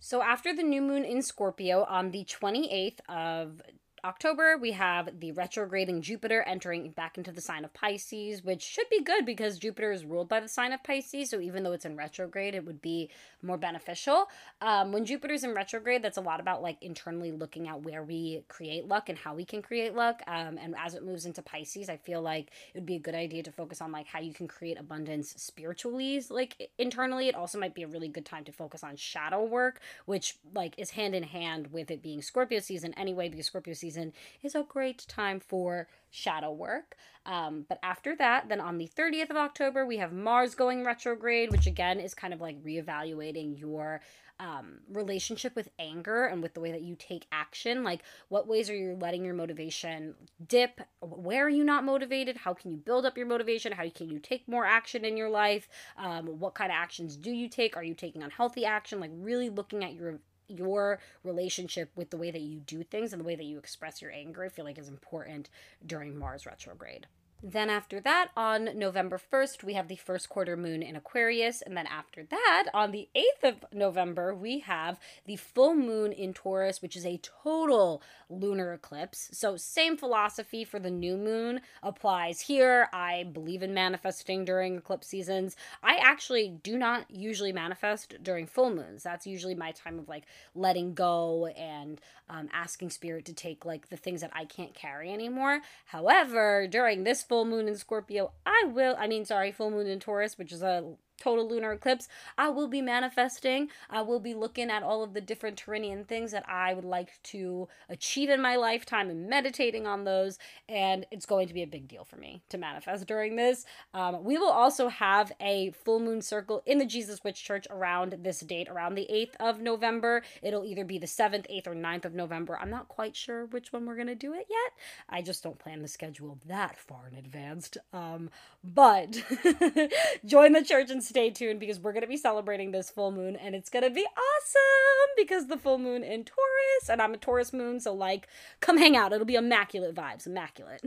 So, 0.00 0.22
after 0.22 0.54
the 0.54 0.62
new 0.62 0.82
moon 0.82 1.04
in 1.04 1.22
Scorpio 1.22 1.84
on 1.84 2.10
the 2.10 2.24
28th 2.24 3.00
of 3.08 3.62
October, 4.04 4.56
we 4.56 4.72
have 4.72 5.20
the 5.20 5.32
retrograding 5.32 6.02
Jupiter 6.02 6.42
entering 6.42 6.90
back 6.90 7.18
into 7.18 7.32
the 7.32 7.40
sign 7.40 7.64
of 7.64 7.74
Pisces, 7.74 8.42
which 8.42 8.62
should 8.62 8.88
be 8.90 9.02
good 9.02 9.26
because 9.26 9.58
Jupiter 9.58 9.92
is 9.92 10.04
ruled 10.04 10.28
by 10.28 10.40
the 10.40 10.48
sign 10.48 10.72
of 10.72 10.82
Pisces. 10.82 11.30
So 11.30 11.40
even 11.40 11.62
though 11.62 11.72
it's 11.72 11.84
in 11.84 11.96
retrograde, 11.96 12.54
it 12.54 12.64
would 12.64 12.80
be 12.80 13.10
more 13.42 13.58
beneficial. 13.58 14.28
Um, 14.62 14.92
when 14.92 15.04
Jupiter's 15.04 15.44
in 15.44 15.54
retrograde, 15.54 16.02
that's 16.02 16.16
a 16.16 16.22
lot 16.22 16.40
about 16.40 16.62
like 16.62 16.78
internally 16.82 17.30
looking 17.30 17.68
at 17.68 17.82
where 17.82 18.02
we 18.02 18.44
create 18.48 18.88
luck 18.88 19.08
and 19.08 19.18
how 19.18 19.34
we 19.34 19.44
can 19.44 19.60
create 19.60 19.94
luck. 19.94 20.22
Um, 20.26 20.58
and 20.58 20.74
as 20.78 20.94
it 20.94 21.04
moves 21.04 21.26
into 21.26 21.42
Pisces, 21.42 21.90
I 21.90 21.98
feel 21.98 22.22
like 22.22 22.50
it 22.74 22.78
would 22.78 22.86
be 22.86 22.96
a 22.96 23.00
good 23.00 23.14
idea 23.14 23.42
to 23.42 23.52
focus 23.52 23.82
on 23.82 23.92
like 23.92 24.06
how 24.06 24.20
you 24.20 24.32
can 24.32 24.48
create 24.48 24.78
abundance 24.78 25.34
spiritually, 25.36 26.22
like 26.30 26.70
internally. 26.78 27.28
It 27.28 27.34
also 27.34 27.58
might 27.58 27.74
be 27.74 27.82
a 27.82 27.88
really 27.88 28.08
good 28.08 28.24
time 28.24 28.44
to 28.44 28.52
focus 28.52 28.82
on 28.82 28.96
shadow 28.96 29.44
work, 29.44 29.80
which 30.06 30.36
like 30.54 30.74
is 30.78 30.90
hand 30.90 31.14
in 31.14 31.24
hand 31.24 31.68
with 31.72 31.90
it 31.90 32.02
being 32.02 32.22
Scorpio 32.22 32.60
season 32.60 32.94
anyway, 32.96 33.28
because 33.28 33.46
Scorpio 33.46 33.74
season 33.74 33.89
season 33.90 34.12
is 34.42 34.54
a 34.54 34.62
great 34.62 35.04
time 35.08 35.40
for 35.40 35.88
shadow 36.10 36.52
work. 36.52 36.96
Um, 37.26 37.66
but 37.68 37.78
after 37.82 38.16
that, 38.16 38.48
then 38.48 38.60
on 38.60 38.78
the 38.78 38.88
30th 38.88 39.30
of 39.30 39.36
October, 39.36 39.84
we 39.84 39.98
have 39.98 40.12
Mars 40.12 40.54
going 40.54 40.84
retrograde, 40.84 41.50
which 41.50 41.66
again 41.66 42.00
is 42.00 42.14
kind 42.14 42.32
of 42.32 42.40
like 42.40 42.62
reevaluating 42.64 43.58
your 43.58 44.00
um, 44.38 44.78
relationship 44.90 45.54
with 45.54 45.68
anger 45.78 46.24
and 46.24 46.42
with 46.42 46.54
the 46.54 46.60
way 46.60 46.72
that 46.72 46.80
you 46.80 46.96
take 46.98 47.26
action. 47.30 47.84
Like, 47.84 48.00
what 48.30 48.48
ways 48.48 48.70
are 48.70 48.74
you 48.74 48.96
letting 48.98 49.22
your 49.22 49.34
motivation 49.34 50.14
dip? 50.48 50.80
Where 51.02 51.44
are 51.44 51.50
you 51.50 51.62
not 51.62 51.84
motivated? 51.84 52.38
How 52.38 52.54
can 52.54 52.70
you 52.70 52.78
build 52.78 53.04
up 53.04 53.18
your 53.18 53.26
motivation? 53.26 53.72
How 53.72 53.88
can 53.90 54.08
you 54.08 54.18
take 54.18 54.48
more 54.48 54.64
action 54.64 55.04
in 55.04 55.18
your 55.18 55.28
life? 55.28 55.68
Um, 55.98 56.26
what 56.38 56.54
kind 56.54 56.72
of 56.72 56.76
actions 56.76 57.16
do 57.16 57.30
you 57.30 57.50
take? 57.50 57.76
Are 57.76 57.84
you 57.84 57.92
taking 57.92 58.22
unhealthy 58.22 58.64
action? 58.64 58.98
Like, 58.98 59.10
really 59.14 59.50
looking 59.50 59.84
at 59.84 59.92
your 59.92 60.20
your 60.50 60.98
relationship 61.24 61.90
with 61.94 62.10
the 62.10 62.16
way 62.16 62.30
that 62.30 62.40
you 62.40 62.60
do 62.60 62.82
things 62.82 63.12
and 63.12 63.20
the 63.20 63.26
way 63.26 63.36
that 63.36 63.44
you 63.44 63.58
express 63.58 64.02
your 64.02 64.10
anger, 64.10 64.44
I 64.44 64.48
feel 64.48 64.64
like 64.64 64.78
is 64.78 64.88
important 64.88 65.48
during 65.86 66.16
Mars 66.16 66.46
retrograde. 66.46 67.06
Then, 67.42 67.70
after 67.70 68.00
that, 68.00 68.28
on 68.36 68.78
November 68.78 69.18
1st, 69.18 69.64
we 69.64 69.72
have 69.72 69.88
the 69.88 69.96
first 69.96 70.28
quarter 70.28 70.58
moon 70.58 70.82
in 70.82 70.94
Aquarius. 70.94 71.62
And 71.62 71.74
then, 71.74 71.86
after 71.86 72.22
that, 72.24 72.64
on 72.74 72.90
the 72.90 73.08
8th 73.16 73.48
of 73.48 73.64
November, 73.72 74.34
we 74.34 74.58
have 74.60 75.00
the 75.24 75.36
full 75.36 75.74
moon 75.74 76.12
in 76.12 76.34
Taurus, 76.34 76.82
which 76.82 76.96
is 76.96 77.06
a 77.06 77.18
total 77.42 78.02
lunar 78.28 78.74
eclipse. 78.74 79.30
So, 79.32 79.56
same 79.56 79.96
philosophy 79.96 80.64
for 80.64 80.78
the 80.78 80.90
new 80.90 81.16
moon 81.16 81.62
applies 81.82 82.42
here. 82.42 82.88
I 82.92 83.24
believe 83.24 83.62
in 83.62 83.72
manifesting 83.72 84.44
during 84.44 84.76
eclipse 84.76 85.06
seasons. 85.06 85.56
I 85.82 85.96
actually 85.96 86.58
do 86.62 86.76
not 86.76 87.10
usually 87.10 87.52
manifest 87.52 88.22
during 88.22 88.46
full 88.46 88.74
moons. 88.74 89.02
That's 89.02 89.26
usually 89.26 89.54
my 89.54 89.72
time 89.72 89.98
of 89.98 90.08
like 90.08 90.24
letting 90.54 90.92
go 90.92 91.46
and 91.46 92.00
um, 92.28 92.48
asking 92.52 92.90
spirit 92.90 93.24
to 93.24 93.32
take 93.32 93.64
like 93.64 93.88
the 93.88 93.96
things 93.96 94.20
that 94.20 94.30
I 94.34 94.44
can't 94.44 94.74
carry 94.74 95.12
anymore. 95.12 95.60
However, 95.86 96.68
during 96.68 97.04
this 97.04 97.22
full 97.30 97.44
moon 97.44 97.68
in 97.68 97.76
Scorpio, 97.76 98.32
I 98.44 98.64
will, 98.66 98.96
I 98.98 99.06
mean, 99.06 99.24
sorry, 99.24 99.52
full 99.52 99.70
moon 99.70 99.86
in 99.86 100.00
Taurus, 100.00 100.36
which 100.36 100.50
is 100.50 100.64
a 100.64 100.96
total 101.20 101.48
lunar 101.48 101.72
eclipse, 101.72 102.08
I 102.36 102.48
will 102.48 102.66
be 102.66 102.82
manifesting. 102.82 103.68
I 103.88 104.02
will 104.02 104.20
be 104.20 104.34
looking 104.34 104.70
at 104.70 104.82
all 104.82 105.04
of 105.04 105.14
the 105.14 105.20
different 105.20 105.62
Taurean 105.64 106.06
things 106.06 106.32
that 106.32 106.48
I 106.48 106.74
would 106.74 106.84
like 106.84 107.22
to 107.24 107.68
achieve 107.88 108.30
in 108.30 108.40
my 108.40 108.56
lifetime 108.56 109.10
and 109.10 109.28
meditating 109.28 109.86
on 109.86 110.04
those. 110.04 110.38
And 110.68 111.06
it's 111.10 111.26
going 111.26 111.46
to 111.48 111.54
be 111.54 111.62
a 111.62 111.66
big 111.66 111.86
deal 111.86 112.04
for 112.04 112.16
me 112.16 112.42
to 112.48 112.58
manifest 112.58 113.06
during 113.06 113.36
this. 113.36 113.64
Um, 113.94 114.24
we 114.24 114.38
will 114.38 114.50
also 114.50 114.88
have 114.88 115.32
a 115.40 115.70
full 115.72 116.00
moon 116.00 116.22
circle 116.22 116.62
in 116.66 116.78
the 116.78 116.86
Jesus 116.86 117.22
Witch 117.22 117.42
Church 117.42 117.66
around 117.70 118.16
this 118.22 118.40
date, 118.40 118.68
around 118.68 118.94
the 118.94 119.08
8th 119.12 119.36
of 119.38 119.60
November. 119.60 120.22
It'll 120.42 120.64
either 120.64 120.84
be 120.84 120.98
the 120.98 121.06
7th, 121.06 121.46
8th, 121.50 121.66
or 121.66 121.74
9th 121.74 122.04
of 122.06 122.14
November. 122.14 122.58
I'm 122.58 122.70
not 122.70 122.88
quite 122.88 123.14
sure 123.14 123.46
which 123.46 123.72
one 123.72 123.86
we're 123.86 123.96
going 123.96 124.06
to 124.06 124.14
do 124.14 124.32
it 124.32 124.46
yet. 124.48 124.72
I 125.08 125.22
just 125.22 125.42
don't 125.42 125.58
plan 125.58 125.82
the 125.82 125.88
schedule 125.88 126.38
that 126.46 126.78
far 126.78 127.08
in 127.10 127.18
advance. 127.18 127.70
Um, 127.92 128.30
but 128.62 129.12
join 130.24 130.52
the 130.52 130.64
church 130.64 130.90
and 130.90 131.02
stay 131.10 131.28
tuned 131.28 131.58
because 131.58 131.80
we're 131.80 131.92
going 131.92 132.02
to 132.02 132.08
be 132.08 132.16
celebrating 132.16 132.70
this 132.70 132.88
full 132.88 133.10
moon 133.10 133.34
and 133.34 133.56
it's 133.56 133.68
going 133.68 133.82
to 133.82 133.90
be 133.90 134.06
awesome 134.16 135.10
because 135.16 135.48
the 135.48 135.58
full 135.58 135.76
moon 135.76 136.04
in 136.04 136.24
Taurus 136.24 136.88
and 136.88 137.02
I'm 137.02 137.12
a 137.12 137.16
Taurus 137.16 137.52
moon, 137.52 137.80
so 137.80 137.92
like, 137.92 138.28
come 138.60 138.78
hang 138.78 138.96
out. 138.96 139.12
It'll 139.12 139.26
be 139.26 139.34
immaculate 139.34 139.94
vibes, 139.94 140.26
immaculate. 140.26 140.84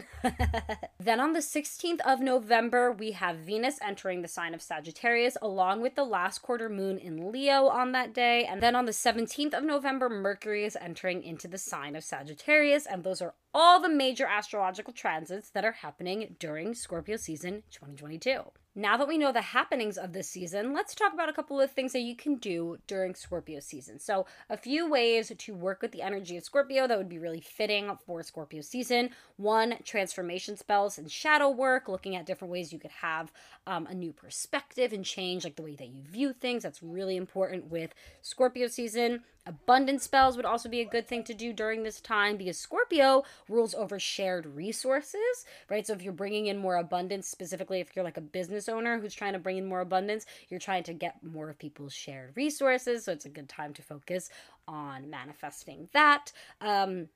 then 0.99 1.19
on 1.19 1.33
the 1.33 1.39
16th 1.39 1.99
of 2.05 2.21
November, 2.21 2.91
we 2.91 3.11
have 3.11 3.37
Venus 3.37 3.77
entering 3.85 4.21
the 4.21 4.27
sign 4.29 4.53
of 4.53 4.61
Sagittarius 4.61 5.37
along 5.41 5.81
with 5.81 5.95
the 5.95 6.05
last 6.05 6.39
quarter 6.39 6.69
moon 6.69 6.97
in 6.97 7.29
Leo 7.29 7.67
on 7.67 7.91
that 7.91 8.13
day. 8.13 8.45
And 8.45 8.63
then 8.63 8.77
on 8.77 8.85
the 8.85 8.91
17th 8.93 9.53
of 9.53 9.65
November, 9.65 10.09
Mercury 10.09 10.63
is 10.63 10.77
entering 10.79 11.21
into 11.21 11.49
the 11.49 11.57
sign 11.57 11.97
of 11.97 12.03
Sagittarius, 12.03 12.85
and 12.85 13.03
those 13.03 13.21
are 13.21 13.33
all 13.53 13.81
the 13.81 13.89
major 13.89 14.25
astrological 14.25 14.93
transits 14.93 15.49
that 15.49 15.65
are 15.65 15.73
happening 15.73 16.37
during 16.39 16.73
Scorpio 16.73 17.17
season 17.17 17.63
2022. 17.71 18.43
Now 18.75 18.97
that 18.97 19.07
we 19.07 19.19
know 19.19 19.31
the 19.31 19.41
happenings 19.41 19.99
of 19.99 20.13
this 20.13 20.27
season, 20.27 20.73
let's 20.73 20.95
talk 20.95 21.13
about 21.13 21.29
a 21.29 21.33
couple 21.33 21.61
of 21.61 21.69
things 21.69 21.93
that 21.93 21.99
you 21.99 22.15
can 22.15 22.37
do 22.37 22.77
during 22.87 23.13
Scorpio 23.13 23.59
season. 23.59 23.99
So, 23.99 24.25
a 24.49 24.57
few 24.57 24.89
ways 24.89 25.31
to 25.37 25.53
work 25.53 25.83
with 25.83 25.91
the 25.91 26.01
energy 26.01 26.37
of 26.37 26.43
Scorpio 26.43 26.87
that 26.87 26.97
would 26.97 27.07
be 27.07 27.19
really 27.19 27.39
fitting 27.39 27.95
for 28.03 28.23
Scorpio 28.23 28.61
season. 28.61 29.11
One, 29.37 29.75
transformation 29.83 30.57
spells 30.57 30.97
and 30.97 31.11
shadow 31.11 31.51
work, 31.51 31.87
looking 31.87 32.15
at 32.15 32.25
different 32.25 32.51
ways 32.51 32.73
you 32.73 32.79
could 32.79 32.89
have 32.89 33.31
um, 33.67 33.85
a 33.85 33.93
new 33.93 34.11
perspective 34.11 34.91
and 34.91 35.05
change 35.05 35.43
like 35.43 35.55
the 35.55 35.61
way 35.61 35.75
that 35.75 35.89
you 35.89 36.01
view 36.01 36.33
things. 36.33 36.63
That's 36.63 36.81
really 36.81 37.15
important 37.15 37.69
with 37.69 37.93
Scorpio 38.23 38.67
season. 38.69 39.21
Abundance 39.45 40.03
spells 40.03 40.37
would 40.37 40.45
also 40.45 40.69
be 40.69 40.79
a 40.79 40.85
good 40.85 41.07
thing 41.07 41.23
to 41.25 41.33
do 41.33 41.51
during 41.51 41.83
this 41.83 41.99
time 41.99 42.37
because 42.37 42.57
Scorpio 42.57 43.23
rules 43.49 43.73
over 43.75 43.99
shared 43.99 44.45
resources, 44.45 45.45
right? 45.69 45.85
So 45.85 45.93
if 45.93 46.01
you're 46.01 46.13
bringing 46.13 46.47
in 46.47 46.57
more 46.57 46.77
abundance, 46.77 47.27
specifically 47.27 47.81
if 47.81 47.93
you're 47.95 48.05
like 48.05 48.17
a 48.17 48.21
business 48.21 48.69
owner 48.69 48.99
who's 48.99 49.13
trying 49.13 49.33
to 49.33 49.39
bring 49.39 49.57
in 49.57 49.65
more 49.65 49.81
abundance, 49.81 50.25
you're 50.47 50.61
trying 50.61 50.83
to 50.83 50.93
get 50.93 51.21
more 51.23 51.49
of 51.49 51.59
people's 51.59 51.93
shared 51.93 52.31
resources. 52.35 53.03
So 53.03 53.11
it's 53.11 53.25
a 53.25 53.29
good 53.29 53.49
time 53.49 53.73
to 53.73 53.81
focus 53.81 54.29
on 54.65 55.09
manifesting 55.09 55.89
that. 55.91 56.31
Um, 56.61 57.09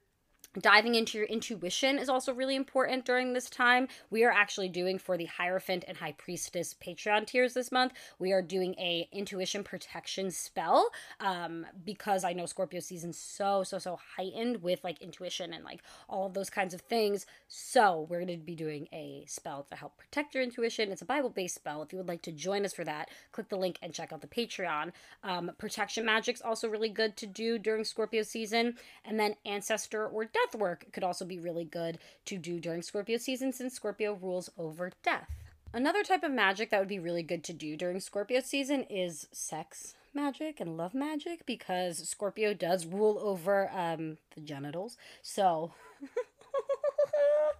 Diving 0.60 0.96
into 0.96 1.20
your 1.20 1.28
intuition 1.28 2.00
is 2.00 2.10
also 2.10 2.34
really 2.34 2.56
important 2.56 3.06
during 3.06 3.34
this 3.34 3.50
time. 3.50 3.88
We 4.10 4.24
are 4.24 4.32
actually 4.32 4.70
doing 4.70 4.98
for 4.98 5.15
the 5.15 5.26
Hierophant 5.26 5.86
and 5.88 5.98
High 5.98 6.13
Priestess 6.13 6.74
Patreon 6.74 7.28
tiers 7.28 7.54
this 7.54 7.72
month. 7.72 7.93
We 8.17 8.32
are 8.32 8.41
doing 8.41 8.74
a 8.80 9.08
intuition 9.12 9.63
protection 9.63 10.32
spell 10.32 10.89
um, 11.20 11.65
because 11.86 12.24
I 12.24 12.34
know 12.34 12.48
Scorpio 12.48 12.80
season 12.80 13.13
so 13.13 13.63
so 13.63 13.78
so 13.78 14.00
heightened 14.15 14.63
with 14.63 14.84
like 14.84 15.02
intuition 15.02 15.54
and 15.54 15.63
like 15.63 15.82
all 16.10 16.26
of 16.26 16.34
those 16.34 16.50
kinds 16.50 16.74
of 16.74 16.82
things. 16.82 17.28
So 17.48 18.08
we're 18.10 18.24
going 18.24 18.39
to 18.39 18.43
be 18.43 18.56
doing 18.56 18.88
a 18.91 19.26
spell 19.28 19.63
to 19.70 19.76
help 19.76 19.98
protect 19.98 20.34
your 20.34 20.43
intuition. 20.43 20.91
It's 20.91 21.04
a 21.04 21.06
Bible 21.06 21.30
based 21.30 21.56
spell. 21.56 21.84
If 21.84 21.91
you 21.91 22.00
would 22.00 22.08
like 22.08 22.24
to 22.24 22.32
join 22.32 22.65
us 22.65 22.74
for 22.74 22.84
that, 22.86 23.10
click 23.32 23.50
the 23.50 23.58
link 23.58 23.78
and 23.84 23.93
check 23.93 24.12
out 24.12 24.22
the 24.22 24.28
Patreon. 24.28 24.91
Um, 25.24 25.52
protection 25.60 26.04
magic's 26.04 26.41
also 26.41 26.67
really 26.67 26.89
good 26.89 27.15
to 27.17 27.28
do 27.28 27.60
during 27.60 27.84
Scorpio 27.84 28.24
season, 28.24 28.76
and 29.06 29.20
then 29.20 29.36
ancestor 29.46 30.08
or 30.08 30.26
death 30.26 30.46
death 30.47 30.60
work 30.60 30.86
could 30.93 31.03
also 31.03 31.25
be 31.25 31.39
really 31.39 31.65
good 31.65 31.97
to 32.25 32.38
do 32.38 32.60
during 32.60 32.81
Scorpio 32.81 33.17
season 33.17 33.51
since 33.51 33.73
Scorpio 33.73 34.13
rules 34.13 34.49
over 34.57 34.91
death. 35.03 35.29
Another 35.73 36.03
type 36.03 36.23
of 36.23 36.31
magic 36.31 36.69
that 36.69 36.79
would 36.79 36.88
be 36.88 36.99
really 36.99 37.23
good 37.23 37.43
to 37.45 37.53
do 37.53 37.75
during 37.75 37.99
Scorpio 37.99 38.39
season 38.39 38.83
is 38.89 39.27
sex 39.31 39.95
magic 40.13 40.60
and 40.60 40.77
love 40.77 40.93
magic 40.93 41.45
because 41.45 41.97
Scorpio 42.10 42.53
does 42.53 42.86
rule 42.86 43.19
over 43.21 43.69
um, 43.73 44.17
the 44.36 44.41
genitals. 44.41 44.97
So 45.21 45.73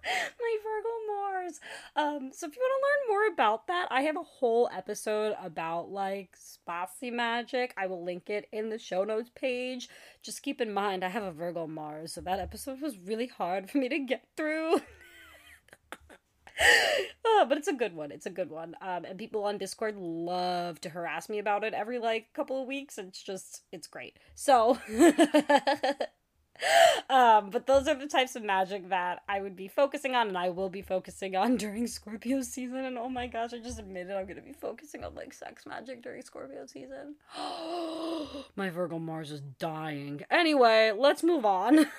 my 0.40 0.56
Virgo 0.62 0.88
Mars. 1.06 1.60
Um, 1.96 2.30
so 2.32 2.46
if 2.46 2.56
you 2.56 2.62
want 2.62 2.72
to 2.80 2.86
learn 2.86 3.08
more 3.08 3.32
about 3.32 3.66
that, 3.66 3.88
I 3.90 4.02
have 4.02 4.16
a 4.16 4.22
whole 4.22 4.68
episode 4.74 5.36
about 5.42 5.90
like 5.90 6.30
spicy 6.36 7.10
magic. 7.10 7.74
I 7.76 7.86
will 7.86 8.04
link 8.04 8.30
it 8.30 8.48
in 8.52 8.70
the 8.70 8.78
show 8.78 9.04
notes 9.04 9.30
page. 9.34 9.88
Just 10.22 10.42
keep 10.42 10.60
in 10.60 10.72
mind 10.72 11.04
I 11.04 11.08
have 11.08 11.22
a 11.22 11.32
Virgo 11.32 11.66
Mars, 11.66 12.12
so 12.12 12.20
that 12.22 12.40
episode 12.40 12.80
was 12.80 12.98
really 12.98 13.26
hard 13.26 13.70
for 13.70 13.78
me 13.78 13.88
to 13.88 13.98
get 13.98 14.24
through. 14.36 14.80
oh, 17.24 17.46
but 17.48 17.58
it's 17.58 17.68
a 17.68 17.72
good 17.72 17.94
one. 17.94 18.10
It's 18.10 18.26
a 18.26 18.30
good 18.30 18.50
one. 18.50 18.74
Um, 18.80 19.04
and 19.04 19.18
people 19.18 19.44
on 19.44 19.58
Discord 19.58 19.96
love 19.96 20.80
to 20.82 20.88
harass 20.90 21.28
me 21.28 21.38
about 21.38 21.64
it 21.64 21.74
every 21.74 21.98
like 21.98 22.32
couple 22.34 22.60
of 22.60 22.68
weeks. 22.68 22.98
It's 22.98 23.22
just, 23.22 23.62
it's 23.72 23.86
great. 23.86 24.18
So 24.34 24.78
um, 27.10 27.50
but 27.50 27.66
those 27.66 27.88
are 27.88 27.94
the 27.94 28.06
types 28.06 28.36
of 28.36 28.42
magic 28.42 28.88
that 28.88 29.22
I 29.28 29.40
would 29.40 29.56
be 29.56 29.68
focusing 29.68 30.14
on, 30.14 30.28
and 30.28 30.38
I 30.38 30.50
will 30.50 30.68
be 30.68 30.82
focusing 30.82 31.36
on 31.36 31.56
during 31.58 31.86
Scorpio 31.86 32.42
season. 32.42 32.84
And 32.84 32.98
oh 32.98 33.08
my 33.08 33.26
gosh, 33.26 33.52
I 33.52 33.58
just 33.58 33.78
admitted 33.78 34.16
I'm 34.16 34.26
gonna 34.26 34.40
be 34.40 34.52
focusing 34.52 35.04
on 35.04 35.14
like 35.14 35.32
sex 35.32 35.66
magic 35.66 36.02
during 36.02 36.22
Scorpio 36.22 36.66
season. 36.66 37.16
my 38.56 38.70
Virgo 38.70 38.98
Mars 38.98 39.30
is 39.30 39.40
dying. 39.58 40.22
Anyway, 40.30 40.92
let's 40.96 41.22
move 41.22 41.44
on. 41.44 41.86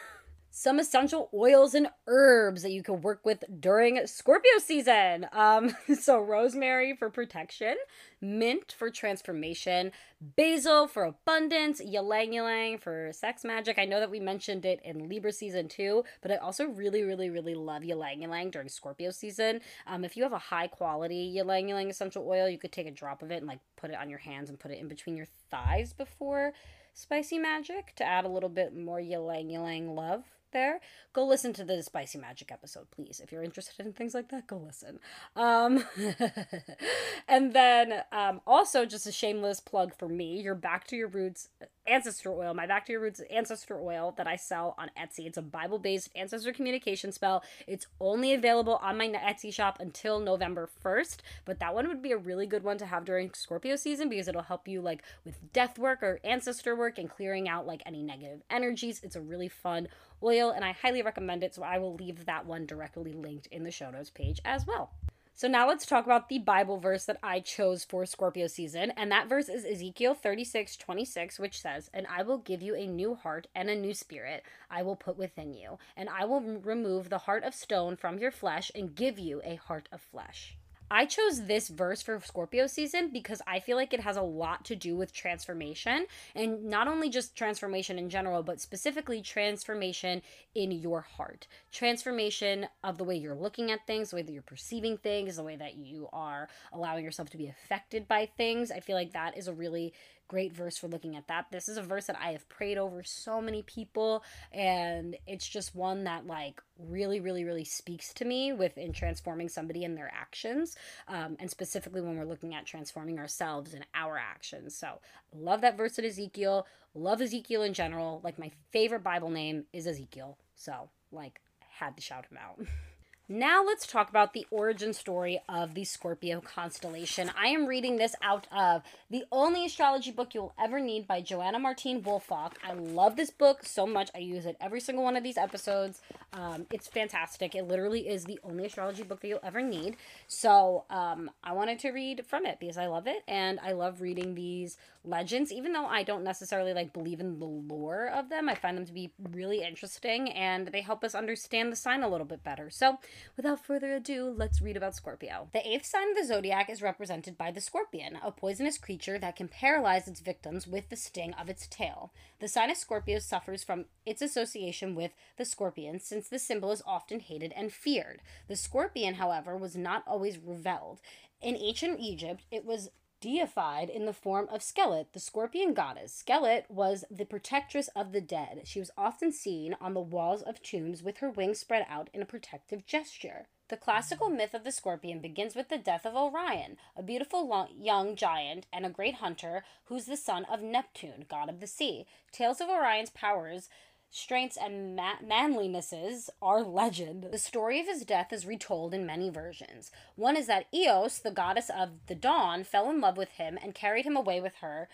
some 0.52 0.80
essential 0.80 1.30
oils 1.34 1.74
and 1.74 1.88
herbs 2.08 2.64
that 2.64 2.72
you 2.72 2.82
can 2.82 3.02
work 3.02 3.26
with 3.26 3.44
during 3.60 4.06
Scorpio 4.08 4.58
season. 4.60 5.28
Um, 5.32 5.76
so 6.00 6.20
rosemary 6.20 6.96
for 6.96 7.10
protection, 7.10 7.76
mint 8.20 8.74
for 8.78 8.90
transformation, 8.90 9.92
basil 10.20 10.88
for 10.88 11.04
abundance, 11.04 11.80
ylang 11.80 12.34
ylang 12.34 12.78
for 12.80 13.12
sex 13.14 13.44
magic. 13.44 13.78
I 13.78 13.86
know 13.86 14.00
that 14.00 14.12
we 14.12 14.20
mentioned 14.20 14.66
it 14.66 14.82
in 14.84 15.08
Libra 15.08 15.32
season 15.32 15.68
too, 15.68 16.04
but 16.22 16.32
I 16.32 16.38
also 16.38 16.66
really, 16.66 17.04
really, 17.04 17.30
really 17.30 17.56
love 17.56 17.84
ylang 17.84 18.24
ylang 18.24 18.50
during 18.50 18.70
Scorpio 18.70 19.12
season. 19.12 19.62
Um, 19.86 20.04
if 20.04 20.18
you 20.18 20.24
have 20.24 20.34
a 20.34 20.40
high 20.40 20.68
quality 20.68 21.38
ylang 21.38 21.70
ylang 21.70 21.90
essential 21.90 22.28
oil, 22.28 22.50
you 22.50 22.58
could 22.58 22.72
take 22.72 22.88
a 22.88 22.92
drop 22.92 23.22
of 23.22 23.32
it 23.32 23.38
and 23.38 23.48
like 23.48 23.60
put 23.78 23.92
it 23.92 23.98
on 23.98 24.10
your 24.10 24.20
hands 24.20 24.50
and 24.50 24.60
put 24.60 24.72
it 24.72 24.80
in 24.80 24.88
between 24.88 25.16
your 25.16 25.28
thighs 25.52 25.94
before 25.94 26.54
spicy 26.96 27.38
magic 27.38 27.96
to 27.96 28.04
add 28.04 28.26
a 28.26 28.28
little 28.28 28.50
bit 28.50 28.76
more 28.76 29.00
ylang 29.00 29.52
ylang 29.52 29.96
love 29.96 30.24
there, 30.52 30.80
go 31.14 31.26
listen 31.26 31.54
to 31.54 31.64
the 31.64 31.82
Spicy 31.84 32.18
Magic 32.18 32.52
episode, 32.52 32.90
please. 32.92 33.20
If 33.24 33.32
you're 33.32 33.44
interested 33.44 33.86
in 33.86 33.94
things 33.94 34.14
like 34.14 34.30
that, 34.30 34.48
go 34.48 34.58
listen. 34.58 35.00
Um, 35.36 35.84
and 37.28 37.54
then 37.54 38.04
um, 38.12 38.42
also, 38.46 38.86
just 38.86 39.08
a 39.08 39.12
shameless 39.12 39.60
plug 39.60 39.94
for 39.98 40.08
me, 40.08 40.42
you're 40.42 40.56
back 40.56 40.88
to 40.88 40.96
your 40.96 41.08
roots 41.08 41.50
ancestor 41.90 42.32
oil, 42.32 42.54
my 42.54 42.68
Back 42.68 42.86
to 42.86 42.92
Your 42.92 43.02
Roots 43.02 43.22
ancestor 43.32 43.80
oil 43.80 44.14
that 44.18 44.28
I 44.28 44.36
sell 44.36 44.76
on 44.78 44.92
Etsy. 44.98 45.26
It's 45.26 45.38
a 45.38 45.42
Bible 45.42 45.80
based 45.80 46.10
ancestor 46.16 46.54
communication 46.54 47.12
spell. 47.12 47.44
It's 47.68 47.88
only 48.00 48.34
available 48.34 48.76
on 48.76 48.98
my 48.98 49.08
Etsy 49.10 49.54
shop 49.54 49.78
until 49.80 50.20
November 50.20 50.70
1st, 50.84 51.18
but 51.46 51.60
that 51.60 51.74
one 51.74 51.88
would 51.88 52.02
be 52.02 52.12
a 52.12 52.18
really 52.18 52.46
good 52.46 52.64
one 52.64 52.78
to 52.78 52.86
have 52.86 53.06
during 53.06 53.34
Scorpio 53.34 53.76
season 53.76 54.10
because 54.10 54.28
it'll 54.28 54.44
help 54.44 54.68
you 54.68 54.82
like 54.82 55.04
with 55.26 55.52
death 55.52 55.80
work 55.80 56.04
or 56.04 56.20
ancestor 56.24 56.76
work 56.76 56.98
and 56.98 57.10
clearing 57.10 57.50
out 57.50 57.66
like 57.66 57.82
any 57.86 58.04
negative 58.04 58.42
energies. 58.50 59.02
It's 59.04 59.16
a 59.16 59.22
really 59.22 59.50
fun 59.50 59.88
oil 60.22 60.52
and 60.52 60.64
I 60.64 60.74
highly 60.74 61.02
recommend 61.02 61.44
it, 61.44 61.56
so 61.56 61.64
I 61.64 61.80
will 61.80 61.96
leave 61.96 62.26
that 62.26 62.46
one 62.46 62.66
directly 62.66 63.14
linked 63.14 63.48
in 63.48 63.64
the 63.64 63.72
show 63.72 63.90
notes 63.90 64.10
page 64.10 64.40
as 64.46 64.68
well. 64.68 64.92
So 65.40 65.48
now 65.48 65.70
let's 65.70 65.86
talk 65.86 66.04
about 66.04 66.28
the 66.28 66.40
Bible 66.40 66.80
verse 66.80 67.06
that 67.06 67.16
I 67.24 67.40
chose 67.40 67.86
for 67.86 68.06
Scorpio 68.06 68.48
season. 68.48 68.92
And 68.98 69.10
that 69.10 69.30
verse 69.30 69.48
is 69.48 69.64
Ezekiel 69.64 70.14
36, 70.14 70.76
26, 70.76 71.40
which 71.40 71.62
says, 71.62 71.90
And 71.94 72.06
I 72.08 72.24
will 72.24 72.40
give 72.40 72.62
you 72.62 72.76
a 72.76 72.86
new 72.86 73.16
heart 73.16 73.48
and 73.56 73.70
a 73.70 73.76
new 73.78 73.94
spirit 73.94 74.44
I 74.70 74.84
will 74.84 74.98
put 74.98 75.18
within 75.18 75.54
you. 75.54 75.78
And 75.96 76.10
I 76.10 76.26
will 76.26 76.42
remove 76.42 77.10
the 77.10 77.20
heart 77.20 77.46
of 77.46 77.56
stone 77.56 77.96
from 77.96 78.18
your 78.18 78.32
flesh 78.32 78.70
and 78.76 78.94
give 78.94 79.18
you 79.18 79.42
a 79.46 79.56
heart 79.56 79.88
of 79.94 80.02
flesh. 80.02 80.58
I 80.92 81.06
chose 81.06 81.46
this 81.46 81.68
verse 81.68 82.02
for 82.02 82.20
Scorpio 82.20 82.66
season 82.68 83.10
because 83.12 83.42
I 83.46 83.60
feel 83.60 83.78
like 83.78 83.94
it 83.94 84.00
has 84.00 84.18
a 84.18 84.22
lot 84.22 84.66
to 84.66 84.76
do 84.76 84.96
with 84.96 85.14
transformation 85.14 86.06
and 86.36 86.66
not 86.66 86.88
only 86.88 87.10
just 87.10 87.36
transformation 87.36 88.00
in 88.00 88.10
general, 88.10 88.42
but 88.42 88.60
specifically 88.60 89.22
transformation 89.22 90.22
in 90.56 90.72
your 90.72 91.02
heart. 91.02 91.48
Transformation 91.72 92.68
of 92.84 92.98
the 92.98 93.04
way 93.04 93.16
you're 93.16 93.36
looking 93.36 93.70
at 93.70 93.86
things, 93.86 94.10
the 94.10 94.18
way 94.18 94.22
that 94.24 94.32
you're 94.32 94.42
perceiving 94.42 94.98
things, 94.98 95.36
the 95.36 95.44
way 95.44 95.56
that 95.56 95.76
you 95.76 96.10
are 96.12 96.50
allowing 96.74 97.04
yourself 97.04 97.30
to 97.30 97.38
be 97.38 97.48
affected 97.48 98.08
by 98.08 98.26
things. 98.38 98.72
I 98.72 98.80
feel 98.80 98.96
like 98.96 99.14
that 99.14 99.38
is 99.38 99.48
a 99.48 99.54
really 99.54 99.94
great 100.30 100.54
verse 100.54 100.78
for 100.78 100.88
looking 100.88 101.18
at 101.18 101.28
that. 101.28 101.48
This 101.52 101.68
is 101.68 101.76
a 101.76 101.82
verse 101.82 102.06
that 102.06 102.18
I 102.18 102.32
have 102.32 102.48
prayed 102.48 102.78
over 102.78 103.04
so 103.04 103.42
many 103.42 103.64
people, 103.64 104.24
and 104.54 105.18
it's 105.28 105.48
just 105.48 105.76
one 105.76 106.06
that 106.06 106.26
like 106.26 106.62
really, 106.78 107.20
really, 107.20 107.44
really 107.44 107.66
speaks 107.66 108.14
to 108.14 108.24
me 108.24 108.54
within 108.54 108.94
transforming 108.94 109.50
somebody 109.50 109.84
in 109.84 109.96
their 109.96 110.10
actions, 110.14 110.78
um, 111.10 111.36
and 111.40 111.52
specifically 111.52 112.00
when 112.00 112.18
we're 112.18 112.24
looking 112.24 112.56
at 112.56 112.66
transforming 112.66 113.20
ourselves 113.20 113.74
and 113.74 113.86
our 113.94 114.18
actions. 114.18 114.76
So, 114.76 115.02
love 115.34 115.60
that 115.62 115.76
verse 115.76 116.00
in 116.00 116.06
Ezekiel. 116.06 116.66
Love 116.94 117.22
Ezekiel 117.22 117.64
in 117.64 117.74
general. 117.74 118.22
Like 118.24 118.40
my 118.40 118.52
favorite 118.72 119.04
Bible 119.04 119.30
name 119.30 119.66
is 119.74 119.86
Ezekiel. 119.86 120.38
So, 120.56 120.90
like, 121.12 121.42
had 121.80 121.98
to 121.98 122.02
shout 122.02 122.28
him 122.30 122.38
out. 122.38 122.66
Now 123.32 123.64
let's 123.64 123.86
talk 123.86 124.10
about 124.10 124.34
the 124.34 124.48
origin 124.50 124.92
story 124.92 125.40
of 125.48 125.76
the 125.76 125.84
Scorpio 125.84 126.42
constellation. 126.42 127.30
I 127.40 127.50
am 127.50 127.68
reading 127.68 127.98
this 127.98 128.16
out 128.24 128.48
of 128.52 128.82
The 129.12 129.24
Only 129.32 129.68
Astrology 129.68 130.10
Book 130.10 130.34
You'll 130.34 130.56
Ever 130.60 130.80
Need 130.80 131.06
by 131.06 131.22
Joanna 131.22 131.60
Martine 131.60 132.02
Woolfolk. 132.02 132.56
I 132.68 132.74
love 132.74 133.18
this 133.18 133.30
book 133.30 133.64
so 133.64 133.86
much. 133.86 134.10
I 134.16 134.18
use 134.18 134.48
it 134.48 134.58
every 134.60 134.80
single 134.82 135.04
one 135.04 135.16
of 135.16 135.22
these 135.22 135.38
episodes. 135.38 136.02
Um, 136.34 136.66
it's 136.72 136.88
fantastic. 136.88 137.54
It 137.54 137.68
literally 137.68 138.08
is 138.10 138.24
the 138.24 138.40
only 138.44 138.66
astrology 138.66 139.04
book 139.04 139.22
that 139.22 139.28
you'll 139.28 139.40
ever 139.44 139.62
need. 139.62 139.98
So 140.28 140.86
um, 140.90 141.30
I 141.44 141.52
wanted 141.52 141.78
to 141.80 141.92
read 141.92 142.26
from 142.26 142.48
it 142.48 142.60
because 142.60 142.80
I 142.80 142.88
love 142.88 143.06
it 143.06 143.22
and 143.28 143.60
I 143.60 143.74
love 143.74 144.02
reading 144.02 144.34
these 144.34 144.76
legends, 145.06 145.52
even 145.52 145.72
though 145.72 145.86
I 145.86 146.02
don't 146.02 146.24
necessarily 146.24 146.74
like 146.74 146.94
believe 146.94 147.20
in 147.20 147.40
the 147.40 147.46
lore 147.46 148.08
of 148.08 148.30
them. 148.30 148.50
I 148.50 148.56
find 148.56 148.76
them 148.76 148.86
to 148.86 148.94
be 148.94 149.12
really 149.32 149.62
interesting 149.62 150.32
and 150.32 150.68
they 150.68 150.82
help 150.82 151.04
us 151.04 151.14
understand 151.14 151.72
the 151.72 151.76
sign 151.76 152.02
a 152.02 152.10
little 152.10 152.26
bit 152.26 152.44
better. 152.44 152.70
So 152.70 152.98
without 153.36 153.66
further 153.66 153.94
ado, 153.94 154.34
let's 154.36 154.62
read 154.62 154.78
about 154.78 154.96
Scorpio. 154.96 155.50
The 155.54 155.68
eighth 155.68 155.86
sign 155.86 156.12
of 156.12 156.18
the 156.18 156.26
zodiac 156.26 156.70
is 156.70 156.82
represented 156.82 157.38
by 157.38 157.52
the 157.52 157.62
scorpion, 157.62 158.20
a 158.24 158.32
poisonous 158.32 158.78
creature 158.78 159.18
that 159.20 159.36
can 159.36 159.48
paralyze 159.48 160.08
its 160.08 160.20
victims 160.20 160.68
with 160.68 160.90
the 160.90 160.96
sting 160.96 161.34
of 161.34 161.50
its 161.50 161.68
tail. 161.68 162.12
The 162.40 162.48
sign 162.48 162.70
of 162.70 162.78
Scorpio 162.78 163.20
suffers 163.20 163.64
from 163.64 163.86
its 164.06 164.22
association 164.22 164.96
with 164.96 165.12
the 165.38 165.46
scorpion, 165.46 166.00
since 166.00 166.28
the 166.28 166.40
symbol 166.40 166.72
is 166.72 166.84
often 166.86 167.20
hated 167.20 167.54
and 167.56 167.72
feared. 167.72 168.22
The 168.48 168.56
scorpion, 168.56 169.16
however, 169.16 169.58
was 169.58 169.76
not 169.76 170.04
always 170.08 170.38
reveled. 170.38 171.00
In 171.42 171.56
ancient 171.56 172.00
Egypt, 172.00 172.44
it 172.52 172.66
was 172.66 172.90
deified 173.20 173.90
in 173.90 174.06
the 174.06 174.14
form 174.14 174.48
of 174.52 174.62
Selket, 174.62 175.08
the 175.14 175.20
scorpion 175.20 175.74
goddess. 175.74 176.24
Selket 176.26 176.70
was 176.70 177.06
the 177.10 177.26
protectress 177.26 177.90
of 177.96 178.12
the 178.12 178.22
dead. 178.22 178.62
She 178.66 178.80
was 178.80 178.92
often 178.98 179.32
seen 179.32 179.76
on 179.82 179.94
the 179.94 180.00
walls 180.00 180.42
of 180.42 180.62
tombs 180.64 181.04
with 181.04 181.18
her 181.18 181.30
wings 181.30 181.60
spread 181.60 181.86
out 181.90 182.10
in 182.14 182.22
a 182.22 182.26
protective 182.26 182.86
gesture. 182.86 183.48
The 183.70 183.78
classical 183.78 184.30
myth 184.30 184.56
of 184.56 184.64
the 184.64 184.72
scorpion 184.72 185.20
begins 185.20 185.56
with 185.56 185.70
the 185.70 185.78
death 185.78 186.04
of 186.04 186.16
Orion, 186.16 186.78
a 186.96 187.04
beautiful 187.04 187.48
long, 187.48 187.68
young 187.78 188.16
giant 188.16 188.66
and 188.74 188.84
a 188.84 188.90
great 188.90 189.16
hunter 189.16 189.64
who's 189.86 190.06
the 190.06 190.18
son 190.18 190.46
of 190.46 190.64
Neptune, 190.64 191.26
god 191.30 191.50
of 191.50 191.60
the 191.60 191.68
sea. 191.68 192.08
Tales 192.32 192.62
of 192.62 192.68
Orion's 192.68 193.12
powers 193.12 193.70
strengths 194.12 194.58
and 194.58 194.96
ma- 194.96 195.22
manlinesses 195.26 196.30
are 196.42 196.62
legend. 196.62 197.28
The 197.32 197.38
story 197.38 197.80
of 197.80 197.88
his 197.88 198.04
death 198.06 198.34
is 198.34 198.46
retold 198.46 198.94
in 198.94 199.06
many 199.06 199.30
versions. 199.30 199.92
One 200.16 200.36
is 200.36 200.48
that 200.48 200.66
Eos, 200.74 201.20
the 201.20 201.32
goddess 201.32 201.70
of 201.70 201.90
the 202.08 202.16
dawn, 202.16 202.64
fell 202.64 202.90
in 202.90 203.02
love 203.02 203.18
with 203.18 203.30
him 203.30 203.58
and 203.62 203.76
carried 203.76 204.06
him 204.06 204.16
away 204.16 204.42
with 204.42 204.56
her. 204.62 204.90